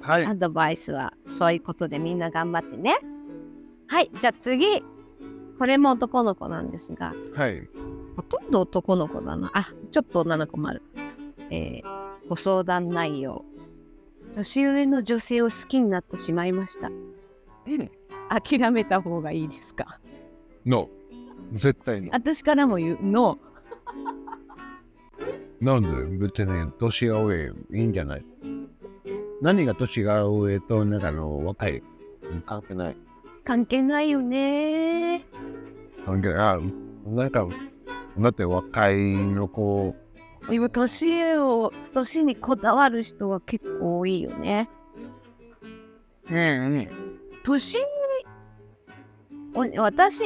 [0.00, 0.34] はいア。
[0.34, 2.96] ドバイスはそういうことでみんな頑張ってね。
[3.86, 4.10] はい。
[4.18, 4.82] じゃあ次。
[5.58, 7.68] これも男の子なんですが、はい。
[8.16, 9.50] ほとんど男の子だな。
[9.54, 10.82] あ、ちょっと女の子もある。
[11.50, 13.44] えーご相談内容。
[14.34, 16.88] 年上の女性を好きになってしまいました。
[16.88, 17.90] うん。
[18.30, 20.00] 諦めた方がいいですか？
[20.64, 20.88] の。
[21.54, 22.10] 絶対の。
[22.12, 23.38] 私からも言うの。
[25.60, 25.88] なんで
[26.26, 28.26] 別に年が上いいんじゃない？
[29.40, 31.82] 何が年が上となんかあの若い？
[32.44, 32.96] 関係ない。
[33.44, 35.24] 関係ないよね
[36.04, 36.38] 関係ない。
[36.38, 36.60] あ、
[37.06, 37.46] なんか、
[38.18, 39.94] だって若いの子、
[40.50, 44.68] 今年を年にこだわる人は結構多いよね
[46.30, 46.88] うんうん。
[47.42, 47.78] 年
[49.54, 50.22] お私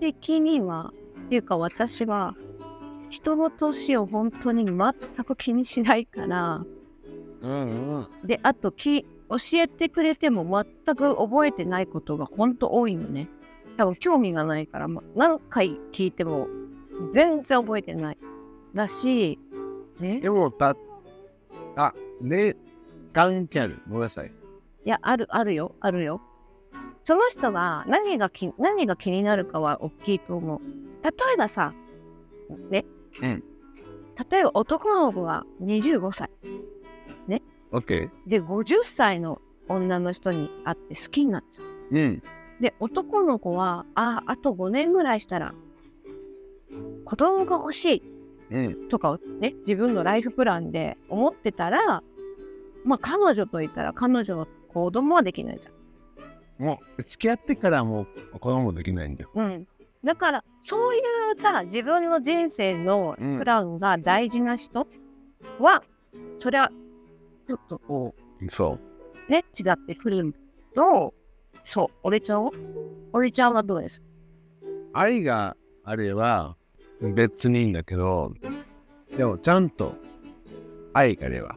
[0.00, 0.92] 的には
[1.26, 2.34] っていうか私は
[3.08, 6.64] 人の年を本当に全く気にしないから
[7.42, 8.08] うんうん。
[8.24, 13.28] であとき教えてくれても全く覚えてないことが本当多いのね
[13.76, 16.48] 多分興味がないから、ま、何回聞いても
[17.12, 18.18] 全然覚えてない
[18.74, 19.38] だし
[20.00, 20.76] ねでも、た、
[21.76, 22.56] あ、ね、
[23.12, 23.80] 関係ある。
[23.86, 24.32] ごめんなさい。
[24.84, 26.20] いや、ある、あるよ、あるよ。
[27.04, 30.60] その人が何がき何が気になるかは大きいと思う。
[31.02, 31.72] 例えばさ、
[32.70, 32.84] ね。
[33.22, 33.44] うん。
[34.30, 36.30] 例えば男の子が25歳。
[37.72, 38.10] OK。
[38.26, 41.66] で、50歳の女の人に会って好きになっちゃう。
[41.90, 42.22] うん。
[42.60, 45.54] で、男の子は、あ、あと5年ぐらいしたら、
[47.04, 48.02] 子供が欲しい
[48.50, 48.88] うん。
[48.88, 52.02] とかをね、自分のライフプランで思ってたら、
[52.84, 55.74] まあ彼女といったら彼女は子供はできないじゃん。
[56.60, 59.30] もう、付き合ってからもう子供できないんだよ。
[59.34, 59.66] うん、
[60.04, 64.86] だからそういうさ自分の人生のうんプランが大事な人
[65.58, 65.82] は、
[66.38, 66.70] それは
[67.48, 68.14] ちょっとこ
[68.48, 68.78] そ
[69.28, 71.14] うね違ってくるんだけど
[71.64, 72.50] そう俺ちゃんは
[73.12, 74.02] 俺ちゃんはどうです？
[74.62, 74.66] う。
[74.92, 76.56] 愛があれば
[77.00, 78.34] 別にいいんだけど、
[79.16, 79.94] でもちゃんと
[80.92, 81.56] 愛があれば。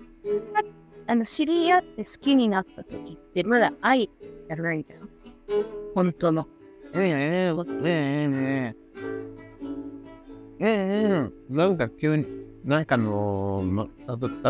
[1.07, 4.09] あの知り合って好きになった時ってまだ愛
[4.47, 5.09] やらないじゃん
[5.95, 6.47] 本当の
[6.93, 8.75] えええええええ
[10.59, 12.25] えええなんか急に、
[12.63, 13.87] なんかあのま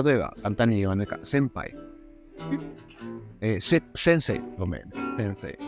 [0.04, 1.74] 例えば簡単に言わないか、先輩。
[3.42, 4.84] えー、せ先生、ごめん、
[5.18, 5.60] 先生。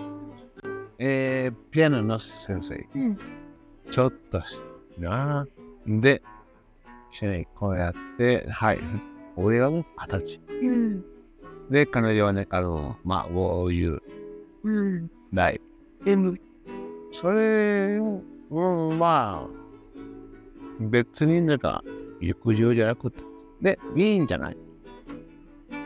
[0.99, 2.75] えー、ピアノの先生。
[2.95, 3.17] うん
[3.91, 4.63] ちょっとし
[4.97, 5.47] な。
[5.85, 6.21] で、
[7.53, 8.79] こうやって、はい。
[9.37, 10.39] 俺はもう二十歳。
[10.61, 11.05] うん。
[11.69, 14.01] で、彼女はね、あの、まあ、こういう
[14.63, 15.11] うん。
[15.33, 15.61] ライ
[15.99, 16.05] ブ。
[16.05, 16.35] でも、
[17.11, 18.21] それ、う
[18.93, 19.49] ん、まあ、
[20.79, 21.83] 別になんか、
[22.19, 23.23] 陸上じゃなくて、
[23.61, 24.57] で、いいんじゃない？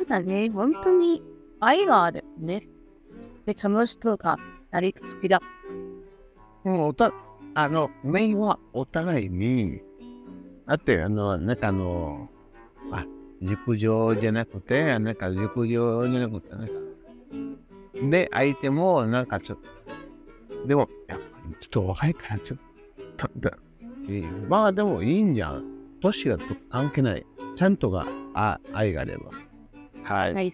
[0.08, 1.22] ただね本当に
[1.60, 2.62] 愛があるね。
[3.46, 4.38] でその人が
[4.72, 5.40] 誰か好きだ。
[6.66, 7.12] うん、おた、
[7.54, 9.82] あの、メインはお互いに、
[10.66, 12.30] だって、あの、なんかあの、
[13.42, 16.74] あ、陸上じゃなくて、なんか陸上じゃなくて、なんか、
[18.10, 19.58] で、相手も、なんかちょっ
[20.62, 22.60] と、でも、やっぱりちょっと若いから、ちょっ
[23.18, 23.30] と、
[24.48, 25.64] まあでもいいんじゃん。
[26.02, 27.26] 年がと関係ない。
[27.56, 29.32] ちゃんとがあ愛があれば。
[30.04, 30.34] はい。
[30.34, 30.54] はい。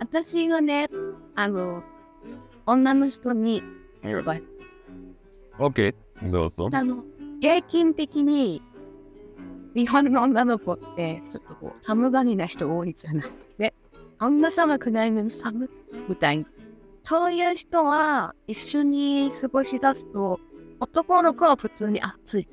[0.00, 0.88] 私がね、
[1.34, 1.82] あの、
[2.66, 3.62] 女の人に、
[4.04, 4.06] オ
[5.66, 6.30] ッケー。
[6.30, 6.70] どうぞ。
[6.72, 7.04] あの、
[7.40, 8.62] 平均的に、
[9.78, 13.28] 日本の女の子って、ちょっとこう、寒がりな人多いじゃない。
[13.58, 13.72] で、
[14.18, 15.68] あんな寒くないのに寒い
[16.08, 16.46] みたいな。
[17.04, 20.40] そういう人は、一緒に過ごし出すと、
[20.80, 22.48] 男の子は普通に暑い。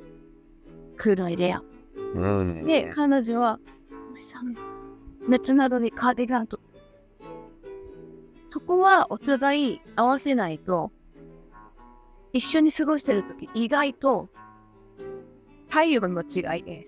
[0.98, 1.64] クーラー入れや。
[2.14, 2.64] うん。
[2.64, 3.60] で、彼女は、
[4.22, 4.58] 寒い。
[5.28, 6.60] 熱などにカーディガンと。
[8.50, 10.92] そこはお互い合わせないと、
[12.34, 14.30] 一緒に過ごしてるとき、意外と
[15.70, 16.88] 体温の違いで、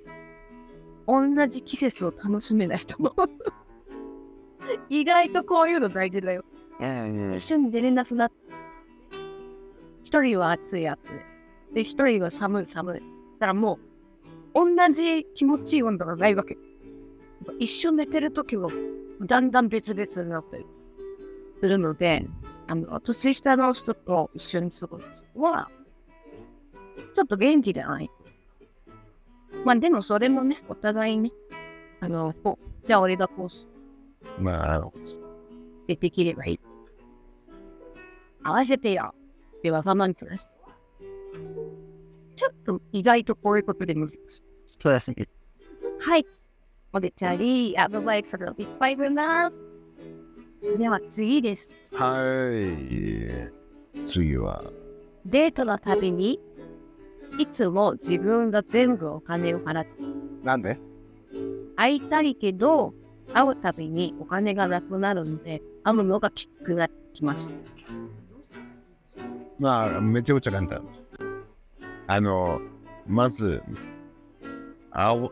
[1.08, 3.14] 同じ季節を楽しめない人も。
[4.90, 6.44] 意外とこういうの大事だよ。
[6.80, 8.32] うん一緒に出れなくなっ
[10.04, 11.74] 一人は暑い暑い。
[11.74, 13.00] で、一人は寒い寒い。
[13.00, 13.06] だ
[13.40, 13.80] からも
[14.54, 16.58] う、同じ気持ちいい温度がないわけ。
[17.60, 18.70] 一緒に寝てるときも、
[19.22, 20.66] だんだん別々になってる。
[21.62, 22.26] するので、
[22.68, 25.70] あの、年下の人と一緒に過ごすのは、
[27.14, 28.10] ちょっと元気じゃない？
[29.68, 31.30] まあでもそれもね、お互いね、
[32.00, 33.68] あの、こう、じゃあ俺がこうす
[34.40, 34.92] まあ、
[35.88, 36.60] でできればいい。
[38.42, 39.14] 合わせてよ
[39.58, 40.70] ってわがままくな人は。
[42.38, 44.20] ちょっと意外とこういうことで難しい。
[44.82, 45.28] そうですね。
[46.00, 46.26] はい。
[46.94, 49.52] おでちゃり、アドバイスがいっぱいだな。
[50.78, 51.70] では次です。
[51.92, 52.16] は
[53.94, 54.06] い。
[54.06, 54.64] 次は、
[55.26, 56.40] デートのたびに、
[57.38, 59.92] いつも自分が全部お金を払って、
[60.44, 60.80] なんで？
[61.76, 62.94] 会いたいけど、
[63.34, 67.52] 会うたびにお金がなくなるので、会うのがきつくなってきます。
[69.60, 70.84] まあ、めちゃくちゃ簡単。
[72.08, 72.60] あの、
[73.06, 73.62] まず、
[74.92, 75.32] あお、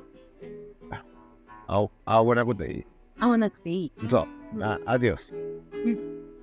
[1.68, 2.86] あお、あおなこといい？
[3.20, 3.92] 会わなくていい。
[4.08, 4.64] そう。
[4.64, 5.34] あ、アディオス。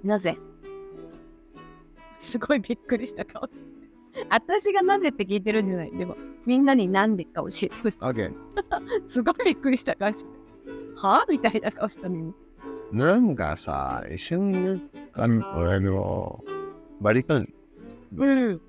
[0.03, 0.37] なぜ？
[2.18, 3.81] すごいびっくりした顔して。
[4.31, 5.90] 私がなぜって聞いてるんじゃない。
[5.90, 7.98] でも、みんなになんでか教えてほしい。
[8.01, 8.33] オッケー。
[9.07, 10.31] すごいびっくりした顔して。
[10.96, 12.35] はみたいな顔したのに。
[12.92, 14.83] なんかさ、一緒にね、
[15.14, 16.44] あの、あの、
[17.01, 17.48] バリカン、
[18.16, 18.61] うん。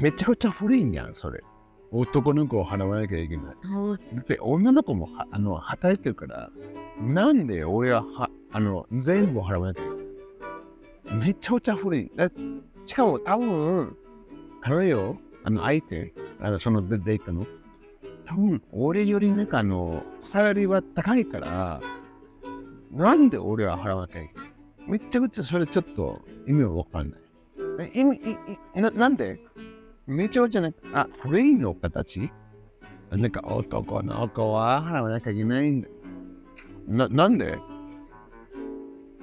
[0.00, 1.42] めちゃくちゃ古いんやん、それ。
[1.92, 3.56] 男の子を払わなきゃいけない。
[4.28, 6.50] で、女の子もはあの働いてるから、
[7.00, 12.10] なんで俺ははあの全部払わなきゃいけないめちゃくちゃ古い。
[12.14, 12.30] だ
[12.86, 13.96] しかも多分、
[14.60, 17.46] 彼よ、あの相手、あのそのデデートの、
[18.26, 21.80] 多分俺よりなんかあの、サラリーは高いから、
[22.92, 24.30] なんで俺は払わなきゃい
[24.86, 27.20] めちゃくちゃそれちょっと意味はわかんない。
[27.80, 28.20] え意味い
[28.76, 29.40] いななんで？
[30.06, 32.30] めちゃくちゃなんか、あ、古いの形？
[33.10, 35.88] なんか男の子は払わなきゃいけないんだ。
[36.86, 37.58] な、なんで？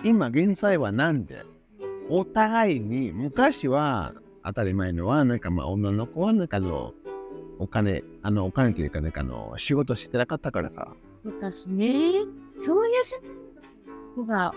[0.04, 1.44] 今現在はなんで？
[2.10, 4.14] お互いに昔は
[4.48, 6.94] 当たり前のはなんかまあ女の子はなんかの
[7.60, 10.88] お金、あのお金というかなんかあの仕事してなかったからさ。
[11.24, 12.14] 昔ね、
[12.66, 14.54] そういう子が、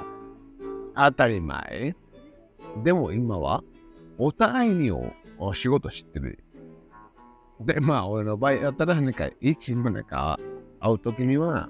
[0.95, 1.97] 当たり前。
[2.85, 3.65] でも今は
[4.17, 6.39] お互いにおお仕事してる。
[7.61, 10.39] で、まあ俺の場合だったらなんか一もなんか
[10.79, 11.69] 会うときには、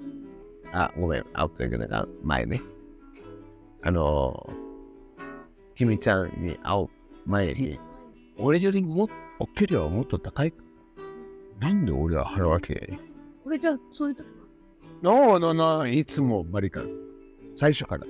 [0.73, 2.61] あ、ごめん、会うときなんか前ね。
[3.81, 4.47] あの
[5.73, 6.87] 君ちゃんに会う
[7.25, 7.79] 前に、
[8.41, 10.53] 俺よりもお給料はもっと高い?
[11.59, 12.97] なんで俺は払うわけ
[13.43, 14.23] これじゃあ、そういうと
[15.01, 16.89] ノーノーノー、いつもバリカン。
[17.55, 18.05] 最初から。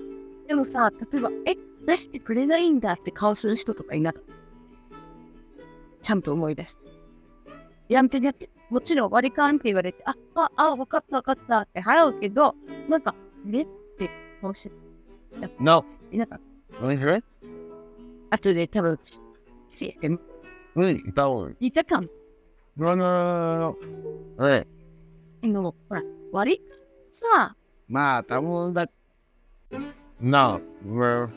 [0.47, 4.33] でもさ、例えば、え、出してくれないんだって顔する人とかいなかった？
[6.01, 6.81] ちゃんと思い出して。
[7.89, 12.55] やんてやって、もちろん割り勘って言われて、あ、あ、あ、わかったわかったって払うけど、
[12.89, 13.15] なんか、
[13.45, 13.67] ねっ
[13.97, 14.09] て
[14.41, 14.75] 顔して、
[15.59, 15.85] No.
[16.11, 16.41] いなかっ
[16.79, 16.85] た？
[16.85, 17.23] 何それ
[18.29, 18.99] 後で多分、
[19.71, 20.07] せえ、
[20.75, 21.57] うん、多分。
[21.59, 22.07] いたかも。
[22.79, 24.67] あのー、ね、
[25.41, 26.61] でも、ほら、割り
[27.11, 27.55] さ、
[27.87, 28.87] まあ、多分だ。
[30.19, 31.29] No, well,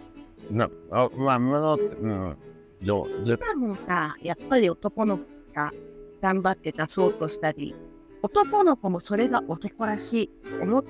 [0.50, 2.36] no, oh, まあ、まあ、うん、
[2.82, 5.72] どう、絶今もさ、やっぱり男の子が
[6.20, 7.74] 頑張って出そうとしたり、
[8.22, 10.84] 男の子もそれが男らしいと思っ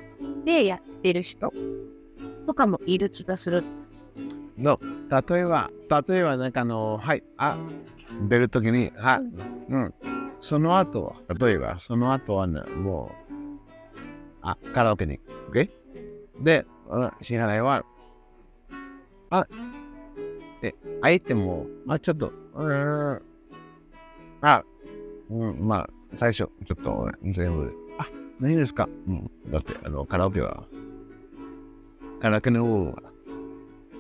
[0.45, 1.53] てやってる人
[2.47, 3.65] とかもいる気がする。
[4.57, 4.79] no,
[5.11, 5.71] 例えば、
[6.09, 7.57] 例えば、なんかあの、はい、あ、
[8.29, 9.21] 出るときに、は、
[9.69, 9.95] うん、
[10.41, 13.35] その後、例えば、その後はね、もう、
[14.43, 15.71] あ、カラオケに行く、OK?
[16.43, 17.85] で、うん支払いは、
[19.31, 19.47] あ、
[20.61, 23.23] で、相手も、あ、ちょっと、うーん、
[24.41, 24.65] あ、
[25.31, 28.07] うん、まあ、最初、ちょっと、全部、あ、
[28.41, 28.89] 何ですか？
[29.07, 30.65] うん、だって、あの、カラオケは、
[32.21, 33.03] カラオケの方は、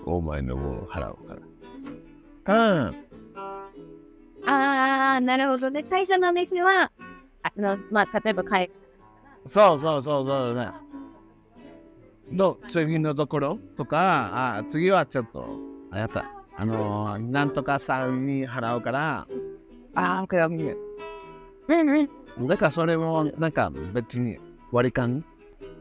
[0.06, 1.36] お前の分払うか
[2.46, 2.80] ら。
[2.80, 2.94] うん、
[4.46, 5.84] あー、なるほどね。
[5.86, 6.92] 最初の飯は、
[7.42, 8.70] あの、まあ、例えば買い、
[9.46, 10.68] そうそうそうそうね。
[12.32, 15.58] の次のところとか、あ次はちょっと、
[15.90, 16.24] あやった、
[16.56, 19.26] あのー、なんとかさんに払うから、
[19.94, 20.76] ああ、オッケーオッケ
[21.68, 22.48] うんうん。
[22.48, 24.38] だからそれもなんか別に
[24.72, 25.24] 割り勘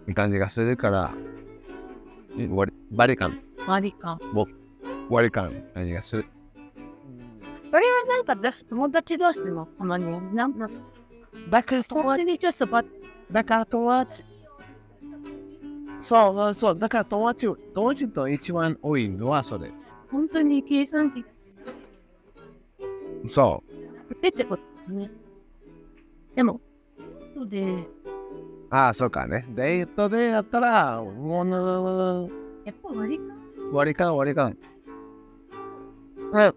[0.04, 1.14] って感じがするから、
[2.50, 4.20] 割り割り勘、割り勘。
[5.10, 6.26] 割り勘って感じがする？
[7.72, 10.70] それはなんか私、友達同士でもたまに、なんか、
[11.50, 12.84] だから友達にちょっとば、
[13.32, 14.24] だから友達、
[16.00, 19.72] そうそうそう、だから友達、友達と一番多いのはそれ。
[20.12, 21.26] 本当に計算機
[23.26, 23.64] そ
[24.10, 24.22] う。
[24.22, 25.10] でってことね。
[26.36, 26.62] でも、
[27.36, 27.88] 後で、
[28.70, 29.46] ああ、そうかね。
[29.56, 32.30] デートでやったら、もう、
[32.66, 33.43] やっぱ割り勘？
[33.74, 34.56] 割り勘、割り勘。
[36.32, 36.56] うん。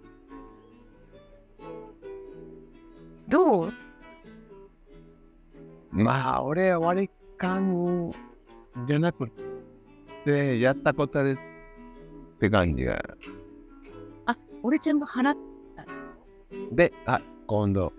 [3.26, 3.72] どう？
[5.90, 8.12] まあ、俺、割り勘
[8.86, 9.30] じゃなく
[10.26, 11.38] て、やったことある
[12.36, 13.02] って感じが。
[14.26, 15.36] あ、俺ちゃんが払っ
[16.70, 17.94] で、あ、今度。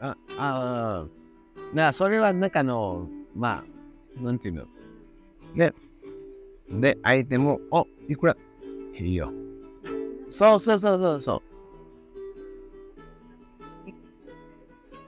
[0.00, 1.06] あ、ああ、
[1.72, 3.64] な、それはなんかあの、ま
[4.18, 4.66] あ、なんていうの？
[5.54, 5.72] で、
[6.70, 8.36] で、相手も、お、いくら？
[8.94, 9.32] いいよ。
[10.28, 11.42] そうそうそうそうそ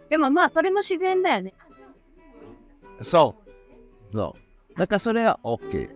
[0.09, 1.55] でもまあ、それも自然だよね。
[3.01, 3.05] う。
[3.05, 3.37] そ
[4.11, 4.13] う。
[4.13, 4.37] そ
[4.75, 4.79] う。
[4.79, 5.91] だからそれが OK。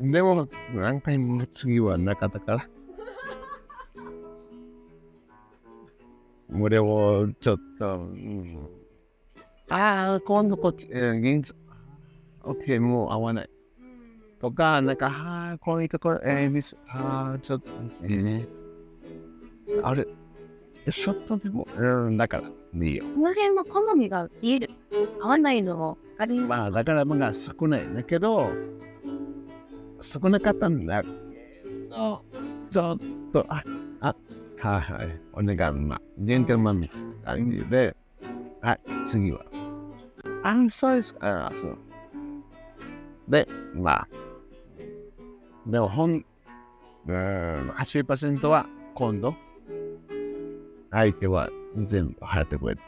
[0.00, 2.68] でも、何回も次はなかったから。
[6.52, 8.68] 俺をちょっと、うん、
[9.68, 11.56] ああ、今度こっち、えー、現実、
[12.42, 13.50] OK、もう合わない。
[14.40, 17.70] とか、なんか、ああ、こういうところ、えー、ミス、ああ、ちょっと、
[18.02, 18.46] えー、
[19.82, 20.06] あれ、
[20.90, 22.50] ちょっとでも、うん、だから、
[22.82, 23.04] いいよ。
[23.14, 24.70] この辺は好みが見える。
[25.20, 28.50] 合わないのも分かりまあ、だから、まあ、少ないんだけど、
[30.00, 31.08] 少なかったんだけ
[31.90, 32.24] ど、
[32.70, 32.98] ちょっ
[33.32, 33.62] と、あ、
[34.00, 34.16] あ、
[34.58, 37.94] はいはい、お願い、まあ、ジェンテルマンみたいな感じで、
[38.62, 39.44] はい、次は。
[40.42, 41.48] あ、そうですか。
[41.48, 41.78] あ、そう。
[43.28, 44.08] で、まあ、
[45.66, 49.34] でも、ほん、うーん、80%は今度、
[50.90, 52.80] 相手は全部払ってくれる。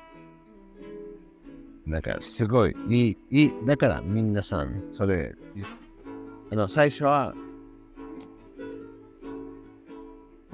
[1.88, 3.52] だから、すごいいい、いい。
[3.64, 5.34] だから、皆さん、それ、
[6.50, 7.34] あの、最初は、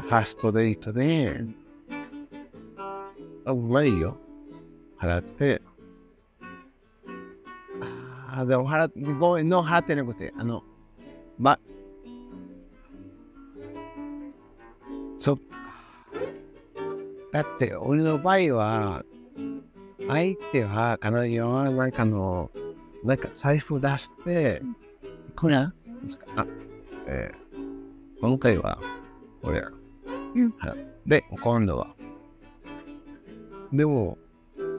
[0.01, 1.45] ファーストデートで、
[3.45, 4.17] あ、うまいよ。
[4.99, 5.63] 払って、
[7.81, 10.63] ああ、でも払って、ごめん、の払ってなくて、あの、
[11.39, 11.59] ま、
[15.19, 15.43] そっか。
[17.33, 19.05] だって、俺の場合は、
[20.07, 22.51] 相手は、彼女は、なんかの、
[23.05, 24.63] なんか財布出して、
[25.37, 25.73] これあ、
[27.07, 28.79] えー、今回は、
[29.43, 29.63] これ、
[30.35, 31.95] うんはいで、今度は、
[33.73, 34.19] でも、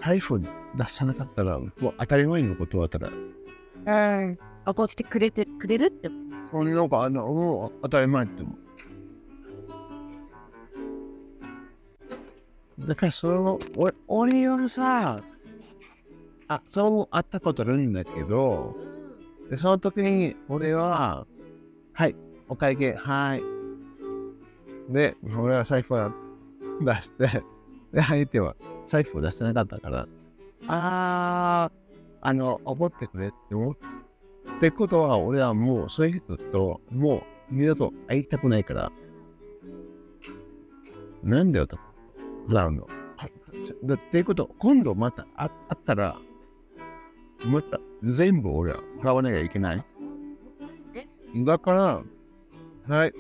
[0.02, 0.48] 財布出
[0.88, 4.40] さなかったら、もう当たり前のことはたら、うん。
[4.66, 6.10] 怒ってくれてくれるって。
[6.52, 8.69] なんか、あの、もう当たり前って思う。
[12.90, 15.22] だから、その、俺、俺はさ、
[16.48, 18.76] あ、そう会ったことあるんだけど、
[19.48, 21.28] で、その時に、俺は、
[21.94, 22.16] はい、
[22.48, 23.44] お会計、はい。
[24.92, 26.12] で、俺は財布は
[26.82, 27.44] 出して、
[27.94, 28.56] で、相手は
[28.88, 30.08] 財布を出してなかったから、
[30.68, 33.76] あー、あの、怒ってくれって思っ
[34.60, 37.18] てことは、俺はもう、そういう人と、も
[37.52, 38.92] う、二度と会いたくないから、
[41.22, 41.78] なんだよと、
[42.50, 42.84] なるの。
[43.16, 43.30] は
[43.84, 46.18] だっていうこと、今度またああったら、
[47.46, 49.84] また全部俺は払わなきゃいけない？
[51.46, 51.72] だか
[52.88, 53.14] ら、はい。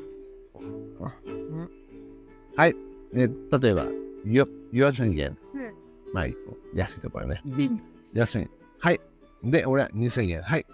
[2.56, 2.76] はい。
[3.14, 3.30] ね、
[3.62, 3.86] 例えば、
[4.26, 5.38] よ、4000円。
[5.54, 5.74] うん
[6.14, 6.28] まあ、
[6.74, 7.42] 安いところね。
[8.14, 8.50] 安い。
[8.80, 9.00] はい。
[9.44, 10.42] で、俺は2000円。
[10.42, 10.66] はい。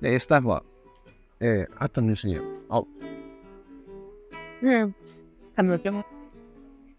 [0.00, 0.62] で、スタッフは、
[1.40, 2.42] えー、あと2000円。
[2.68, 2.82] あ、
[4.62, 4.94] うん。
[5.56, 6.04] 彼女も。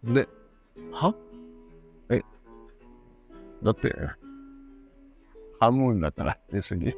[0.04, 0.28] で、
[0.92, 1.16] は？
[2.10, 2.22] え、
[3.64, 3.96] だって、
[5.60, 6.96] 半分だったらですね。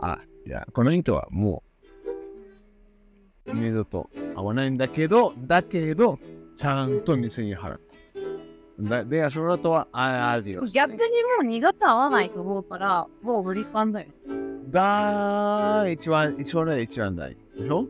[0.00, 1.62] あ、いや、この人はも
[3.46, 6.18] う、二度と会わないんだけど、だけど、
[6.56, 7.80] ちゃんと2000円払う。
[8.80, 10.64] だで、その後は、ああるよ。
[10.66, 11.00] 逆にも
[11.40, 14.08] う二度と会わないと思うから、もう無理感だよ。
[14.68, 17.34] だ一番、一番大、一番大。
[17.56, 17.86] でしょ？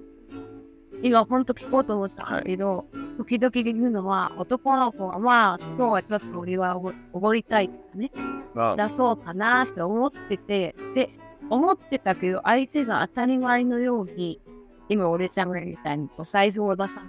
[1.05, 2.87] 今ほんと聞こうと思ったんだけど、
[3.19, 6.79] 時々言うのは、男の子はまあ、今日はちょっと俺は
[7.13, 8.11] おごりたいとかね、
[8.57, 11.11] あ出そうかなって思ってて、で、
[11.51, 14.41] 思ってたけど、相手が当たり前のように、
[14.89, 17.03] 今俺ちゃんがみたいにお財布を出さ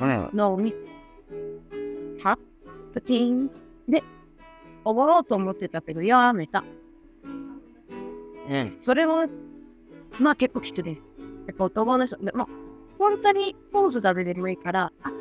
[0.00, 0.30] うん。
[0.34, 0.78] のを見て、
[2.24, 2.36] は
[2.92, 3.52] プチン
[3.88, 4.02] で、
[4.84, 6.64] おごろうと思ってたけど、やめた。
[8.48, 8.76] うん。
[8.80, 9.26] それも、
[10.18, 11.02] まあ結構きついです。
[11.46, 12.67] やっぱ男の人、でまあ、
[12.98, 15.12] 本当にポーズだけでもいいから、あ、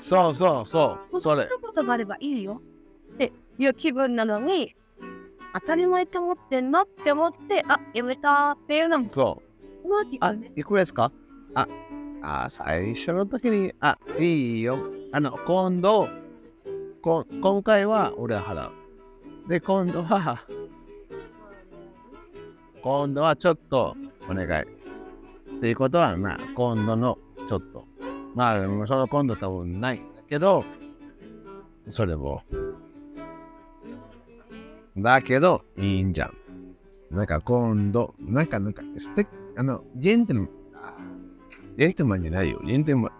[0.00, 1.20] そうそうそう。
[1.20, 1.58] それそ。
[1.66, 2.60] ことがあればいいよ
[3.14, 4.74] っていう気分なのに、
[5.54, 9.42] 当たり前って思ってんのって思って、あ、やめたっていうのも、そ
[9.84, 9.88] う。
[9.88, 11.10] まあ、聞あいくらですか？
[11.54, 11.66] あ、
[12.20, 14.78] あ、最初の時に、あ、いいよ。
[15.12, 16.08] あの、今度、
[17.00, 18.72] こ今回は俺は払う。
[19.48, 20.44] で、今度は、
[22.82, 23.96] 今度はちょっと
[24.28, 24.66] お願い。
[25.58, 27.84] っていうことは、まあ、今度のちょっと。
[28.36, 30.64] まあ、その今度多分ないんだけど、
[31.88, 32.42] それも。
[34.96, 36.34] だけど、いいんじゃん。
[37.10, 40.48] なんか今度、なんか、なんか、素敵、あの、ジェンテルマン、
[41.76, 42.60] ジェンテルマンじゃないよ。
[42.64, 43.12] ジェンテルマン。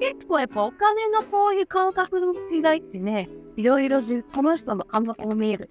[0.00, 5.70] 結構やっぱお金のこういう感覚の違いってね、いろいろじこの人の感覚も見える。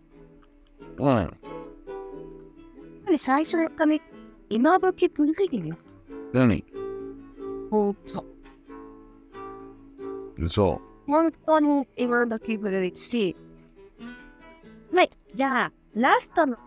[0.97, 1.09] うん。
[1.09, 1.29] やっ
[3.03, 4.01] ぱり最初のお金、
[4.49, 5.77] 今時プリンよ。
[6.33, 6.65] 何？
[7.69, 8.25] ほんと。
[10.37, 10.81] 嘘。
[11.07, 13.35] 本当に今時プリンし。
[14.93, 16.57] はい、じゃあ、ラストの。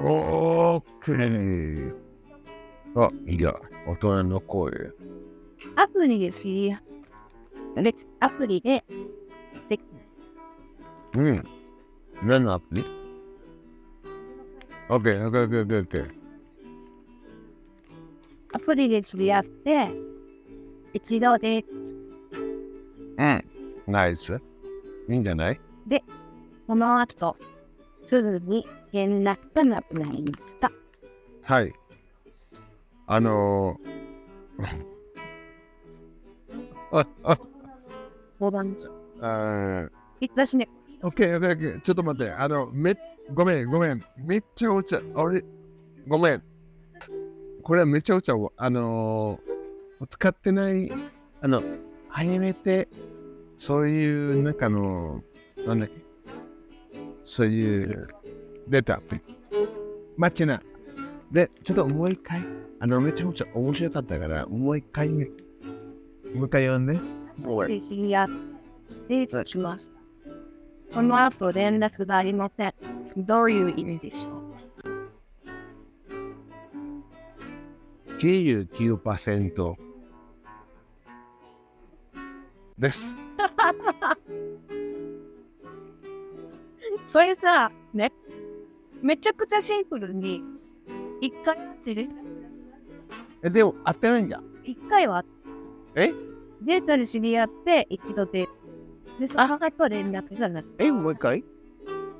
[0.00, 1.94] オーケー。
[2.94, 3.54] あ、いや、
[3.86, 4.92] 大人の声。
[5.76, 6.82] アプリで知り合
[7.76, 7.82] う。
[7.82, 8.84] で、アプリで、
[9.68, 9.78] で
[11.14, 11.44] うん。
[12.22, 12.84] 何のアプリ？
[14.88, 16.21] オッケー、
[18.54, 19.90] アプリで知り合って、
[20.92, 21.64] 一度で、
[23.16, 23.44] うん。
[23.86, 24.40] ナイス。
[25.08, 25.60] いいんじゃない？
[26.66, 27.36] この後、
[28.04, 30.70] すぐに連絡がなくなりました。
[31.42, 31.72] はい。
[33.06, 34.64] あのー、
[36.92, 37.38] あ、あ、
[38.38, 38.90] 相談所。
[39.20, 39.88] あ
[40.20, 40.68] 私ね、
[41.02, 41.80] オッケー、オッケー、オッケー。
[41.80, 42.32] ちょっと待って。
[42.32, 42.96] あの、め、
[43.34, 44.02] ごめん、ごめん。
[44.16, 45.44] めっちゃお茶、あれ、
[46.06, 46.42] ごめん。
[47.62, 50.90] これはめっちゃお茶を、あのー、使ってない、
[51.40, 51.62] あの、
[52.08, 52.88] 初めて、
[53.56, 55.22] そういう、なんかあの、
[55.66, 55.94] なんだっけ。
[57.24, 58.08] そういう、
[58.68, 59.00] 出た。
[60.16, 60.60] マッチな。
[61.30, 62.42] で、ちょっともう一回、
[62.80, 65.26] あの、めちゃくちゃ面白かったから、もう一回、もう
[66.46, 66.98] 一回読んで。
[67.68, 68.32] で知り合って、
[69.08, 69.94] デートしました。
[70.92, 72.74] この後連絡がありません。
[73.16, 74.42] どういう意味でしょう？
[78.22, 79.74] 99%
[82.78, 83.16] です。
[87.08, 88.12] それさ、ね、
[89.02, 90.44] めちゃくちゃシンプルに、
[91.20, 92.08] 一回会ってる
[93.42, 94.44] え、でも、合ってないんじゃん。
[94.62, 95.24] 一回は
[95.96, 96.14] え？
[96.62, 98.52] デートで知り合って、一度デート。
[99.18, 101.44] で、その後連絡がなくえ、もう一回？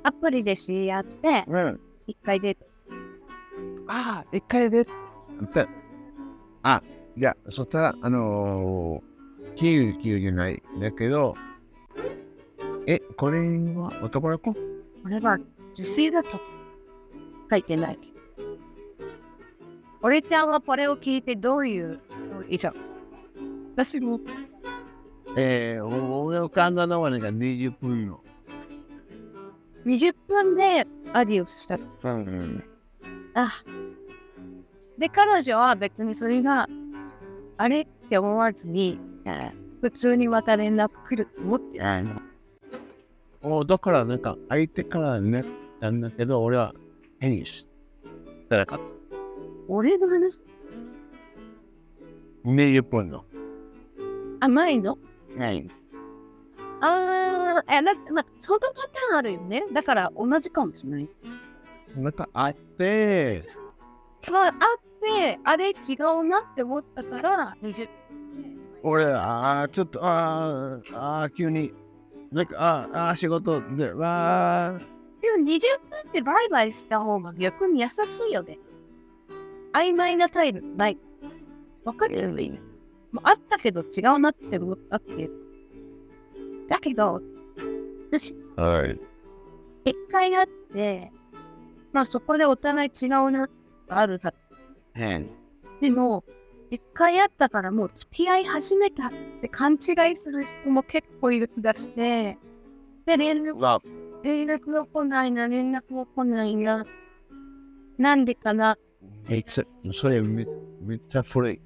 [0.03, 1.79] アプリで知り合って、うん。
[2.07, 2.65] 一回デート。
[3.87, 4.81] ああ、一回で。
[4.81, 4.85] っ
[5.47, 5.65] て
[6.63, 6.81] あ、
[7.17, 10.63] じゃあ、そしたら、あのー、99じゃない。
[10.79, 11.35] だけど、
[12.87, 14.53] え、これは男の子？
[14.53, 14.59] こ
[15.09, 15.37] れは
[15.75, 16.39] 女性だと
[17.49, 17.99] 書いてない。
[20.01, 21.99] 俺ちゃんはこれを聞いてどういう
[22.49, 22.73] 以上
[23.73, 24.19] 私も
[25.37, 28.21] えー、俺かんだのはなんか20分の。
[29.85, 31.85] 20分でアディオスしたの。
[32.03, 32.63] うんうん。
[33.33, 33.51] あ
[34.97, 36.67] で、彼女は別にそれが
[37.57, 38.99] あれって思わずに、
[39.81, 42.21] 普通にまた連絡来ると思ってあの
[43.41, 45.43] おだからなんか相手からね
[45.81, 46.73] なんだけど俺は
[47.19, 47.67] 変にし
[48.49, 48.85] たらかった。
[49.67, 50.39] 俺の話
[52.45, 53.25] ？20分の。
[54.39, 54.97] 甘いの？
[55.37, 55.69] はい。
[56.81, 59.63] ああ、え、だまあ、そのパターンあるよね。
[59.71, 61.09] だから同じかもしれない。
[61.95, 63.41] なんかあって、
[64.31, 64.53] まあ、あっ
[65.01, 65.73] て、あれ違
[66.19, 67.87] うなって思ったから、20
[68.83, 71.73] 俺、ああ、ちょっと、あーあー、急に、
[72.31, 75.59] なんか、あーあー、仕事で、わー、でも20
[75.89, 78.59] 分ってバイバイした方が逆に優しいよね。
[79.73, 80.97] 曖昧な態度ない。
[81.85, 82.61] わかるよね。
[83.11, 85.31] まあ、あったけど違うなって思ったっていう。
[86.67, 87.21] だけど、
[88.11, 88.99] 私、はい。
[89.85, 91.11] 一回会って、
[91.93, 94.33] まあそこでお互い違うなってあるは
[94.93, 95.29] 変。
[95.81, 96.23] でも、
[96.69, 99.11] 一回会ったからもう付き合い始めたっ
[99.41, 102.37] て勘違いする人も結構いる気がして、
[103.05, 103.79] で、連絡わ、
[104.23, 106.85] 連絡が来ないな、連絡が来ないな。
[107.97, 108.77] なんでかな。
[109.29, 110.45] え、そそれめ、
[110.81, 111.61] めっちゃ古い。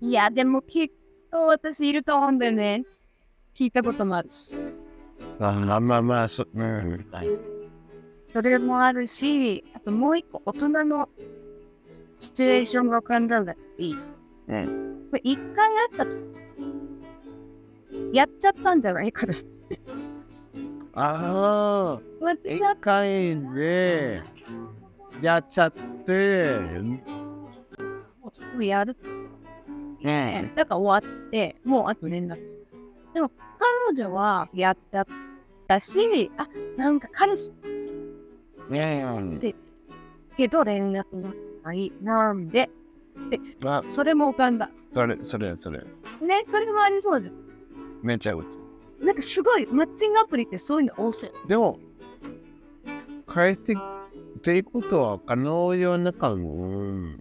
[0.00, 0.90] いや、でもきっ
[1.30, 2.84] と私いると思うんだよね。
[3.54, 4.54] 聞いたこともあるし。
[5.38, 7.06] あまあまあまあ、そ、うん。
[7.12, 7.28] はい。
[8.32, 11.08] それもあるし、あともう一個、大人の
[12.22, 13.96] シチュエーションが浮かんだんだっていい。
[14.46, 15.08] うん。
[15.10, 16.12] これ一回会ったと。
[18.12, 19.10] やっちゃったんじゃない？
[19.10, 19.34] かな。
[20.94, 24.22] ああ、一っ回で、
[25.20, 26.60] やっちゃって、
[28.56, 28.96] たやる。
[30.00, 32.36] ねだから終わって、もうあと連絡。
[33.14, 33.32] でも
[33.90, 35.06] 彼女はやっちゃっ
[35.66, 36.46] たし、あ、
[36.76, 37.52] なんか彼氏
[38.70, 39.56] ねで
[40.36, 41.32] けど連絡が
[41.62, 41.92] ない。
[42.02, 42.70] なんで、
[43.60, 44.70] まあ、それも浮かんだ。
[44.94, 47.34] それ、それ、それ、ね、それもありそうじゃん。
[48.02, 48.58] めっちゃうち。
[49.04, 51.32] なんかすごい、マッチングアプリってそういうの多そう。
[51.48, 51.78] でも、
[53.26, 57.18] 返してっていうことは、彼女の中の、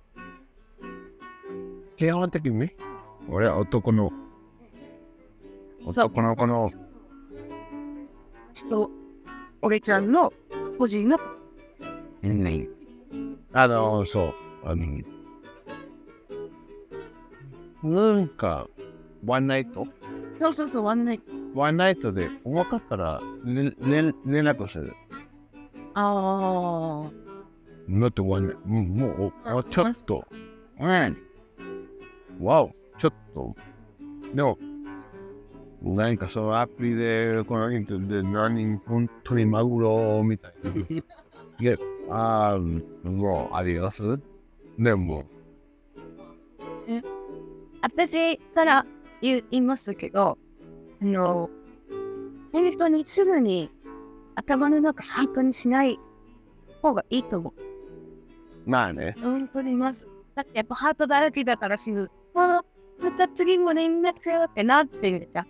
[1.98, 2.76] 基本的にね、
[3.30, 4.12] 俺は男の、
[5.86, 6.72] 男の子の、
[8.54, 8.92] ちょっと、
[9.62, 10.34] 俺ちゃんの
[10.78, 11.20] 個人の、
[12.24, 12.70] うん、
[13.54, 14.34] あの、そう、
[14.64, 14.86] あの、
[17.84, 18.68] なんか、
[19.26, 19.88] ワンナイト
[20.40, 21.24] そうそうそう、ワンナイト。
[21.54, 24.94] ワンナイトで重かったら、ねね、連絡する。
[25.94, 27.12] ああ。
[27.90, 30.26] だってワンナイト、もう、もうおちょっと。
[30.80, 31.18] うん。
[32.40, 33.56] わお、ちょっと。
[34.34, 34.58] でも、
[35.82, 40.72] なんかそのアプリで、この人で何、本当にマグロみたいな。
[41.60, 41.76] いや、
[42.12, 44.20] あーもう、あります？
[44.78, 45.26] でも、
[47.82, 48.86] 私から
[49.22, 50.38] 言いますけど、
[51.02, 51.50] あの、
[52.52, 53.72] 本当にすぐに
[54.36, 56.00] 頭の中ハートにしない
[56.82, 58.70] 方がいいと思う。
[58.70, 59.16] まあね。
[59.22, 60.08] 本当にまず。
[60.36, 62.10] だってやっぱハートだらけだから死ぬ。
[62.36, 62.62] あ
[63.00, 65.46] また次も連絡よってなってるじゃ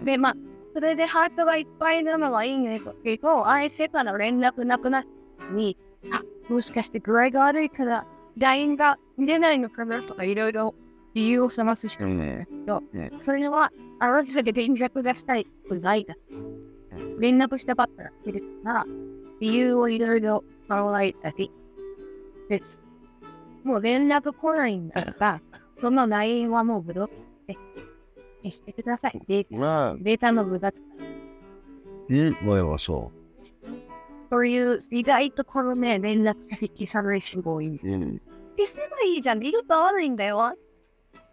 [0.00, 0.04] ん。
[0.04, 0.34] で、まあ、
[0.74, 5.04] それでハートがいっぱいなのはいいんだけど、相手から連絡なくな
[5.52, 5.76] に、
[6.10, 6.22] あ、
[6.52, 10.74] もしかして具合が悪いから LINE が見れないのかなとかいろいろ
[11.14, 16.14] 理由を探すしかないけど、ねそれはあなたで連絡がしたいくないだ。
[17.18, 18.86] 連絡したかったらいるから、
[19.40, 21.50] 理由をいろいろ考えたり
[22.48, 22.80] です。
[23.64, 25.40] もう連絡来ないんだから、
[25.80, 27.14] その LINE はもうブロック
[27.52, 27.58] して
[28.42, 29.20] 消してください。
[29.26, 30.84] データまあ、データの無駄とか。
[32.08, 33.12] うん、俺はそ
[34.30, 37.86] そういう意外とこのね、連絡先さない人が多いんです。
[37.86, 37.90] う。
[37.90, 38.22] うん。
[38.56, 39.40] 消せばいいじゃん。
[39.40, 40.56] 二度と悪いんだよ。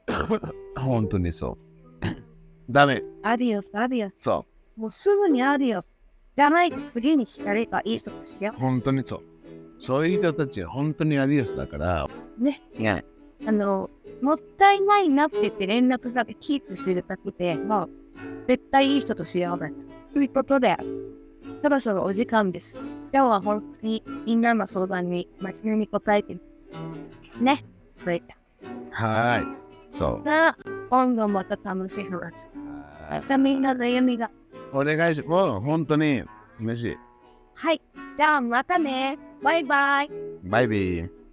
[0.77, 1.57] 本当にそ
[2.01, 2.05] う。
[2.69, 3.03] ダメ。
[3.23, 4.23] アディオス、アディオス。
[4.23, 4.45] そ
[4.77, 5.85] もうすぐにアディオス。
[6.35, 8.59] じゃないと次に誰かいい人としよう。
[8.59, 9.21] 本当にそう。
[9.79, 12.07] そういう人たちは本当にアディオスだから。
[12.39, 12.43] う。
[12.43, 12.61] ね。
[12.77, 13.03] いや、
[13.45, 13.89] あの、
[14.21, 17.89] もったいないなって言って連絡先キープしてるだけで、まあ、
[18.47, 19.73] 絶対いい人と知り合わない。
[20.13, 20.77] ということで、
[21.65, 22.79] そろそろお時間です。
[23.11, 26.37] 今日は本当にみんなの相談に真面目に答えて
[27.41, 27.65] ね。
[27.95, 29.57] それじゃはーい。
[29.89, 30.23] そう。
[30.23, 30.57] さあ、
[30.91, 32.45] 今度また楽しい話。
[32.45, 34.29] はまたみんな悩みが。
[34.73, 35.27] お願いします。
[35.47, 36.23] もう本当に
[36.59, 36.97] 嬉しい。
[37.55, 37.81] はい。
[38.15, 39.17] じゃあまたね。
[39.41, 40.09] バイバイ。
[40.43, 41.24] バイビー。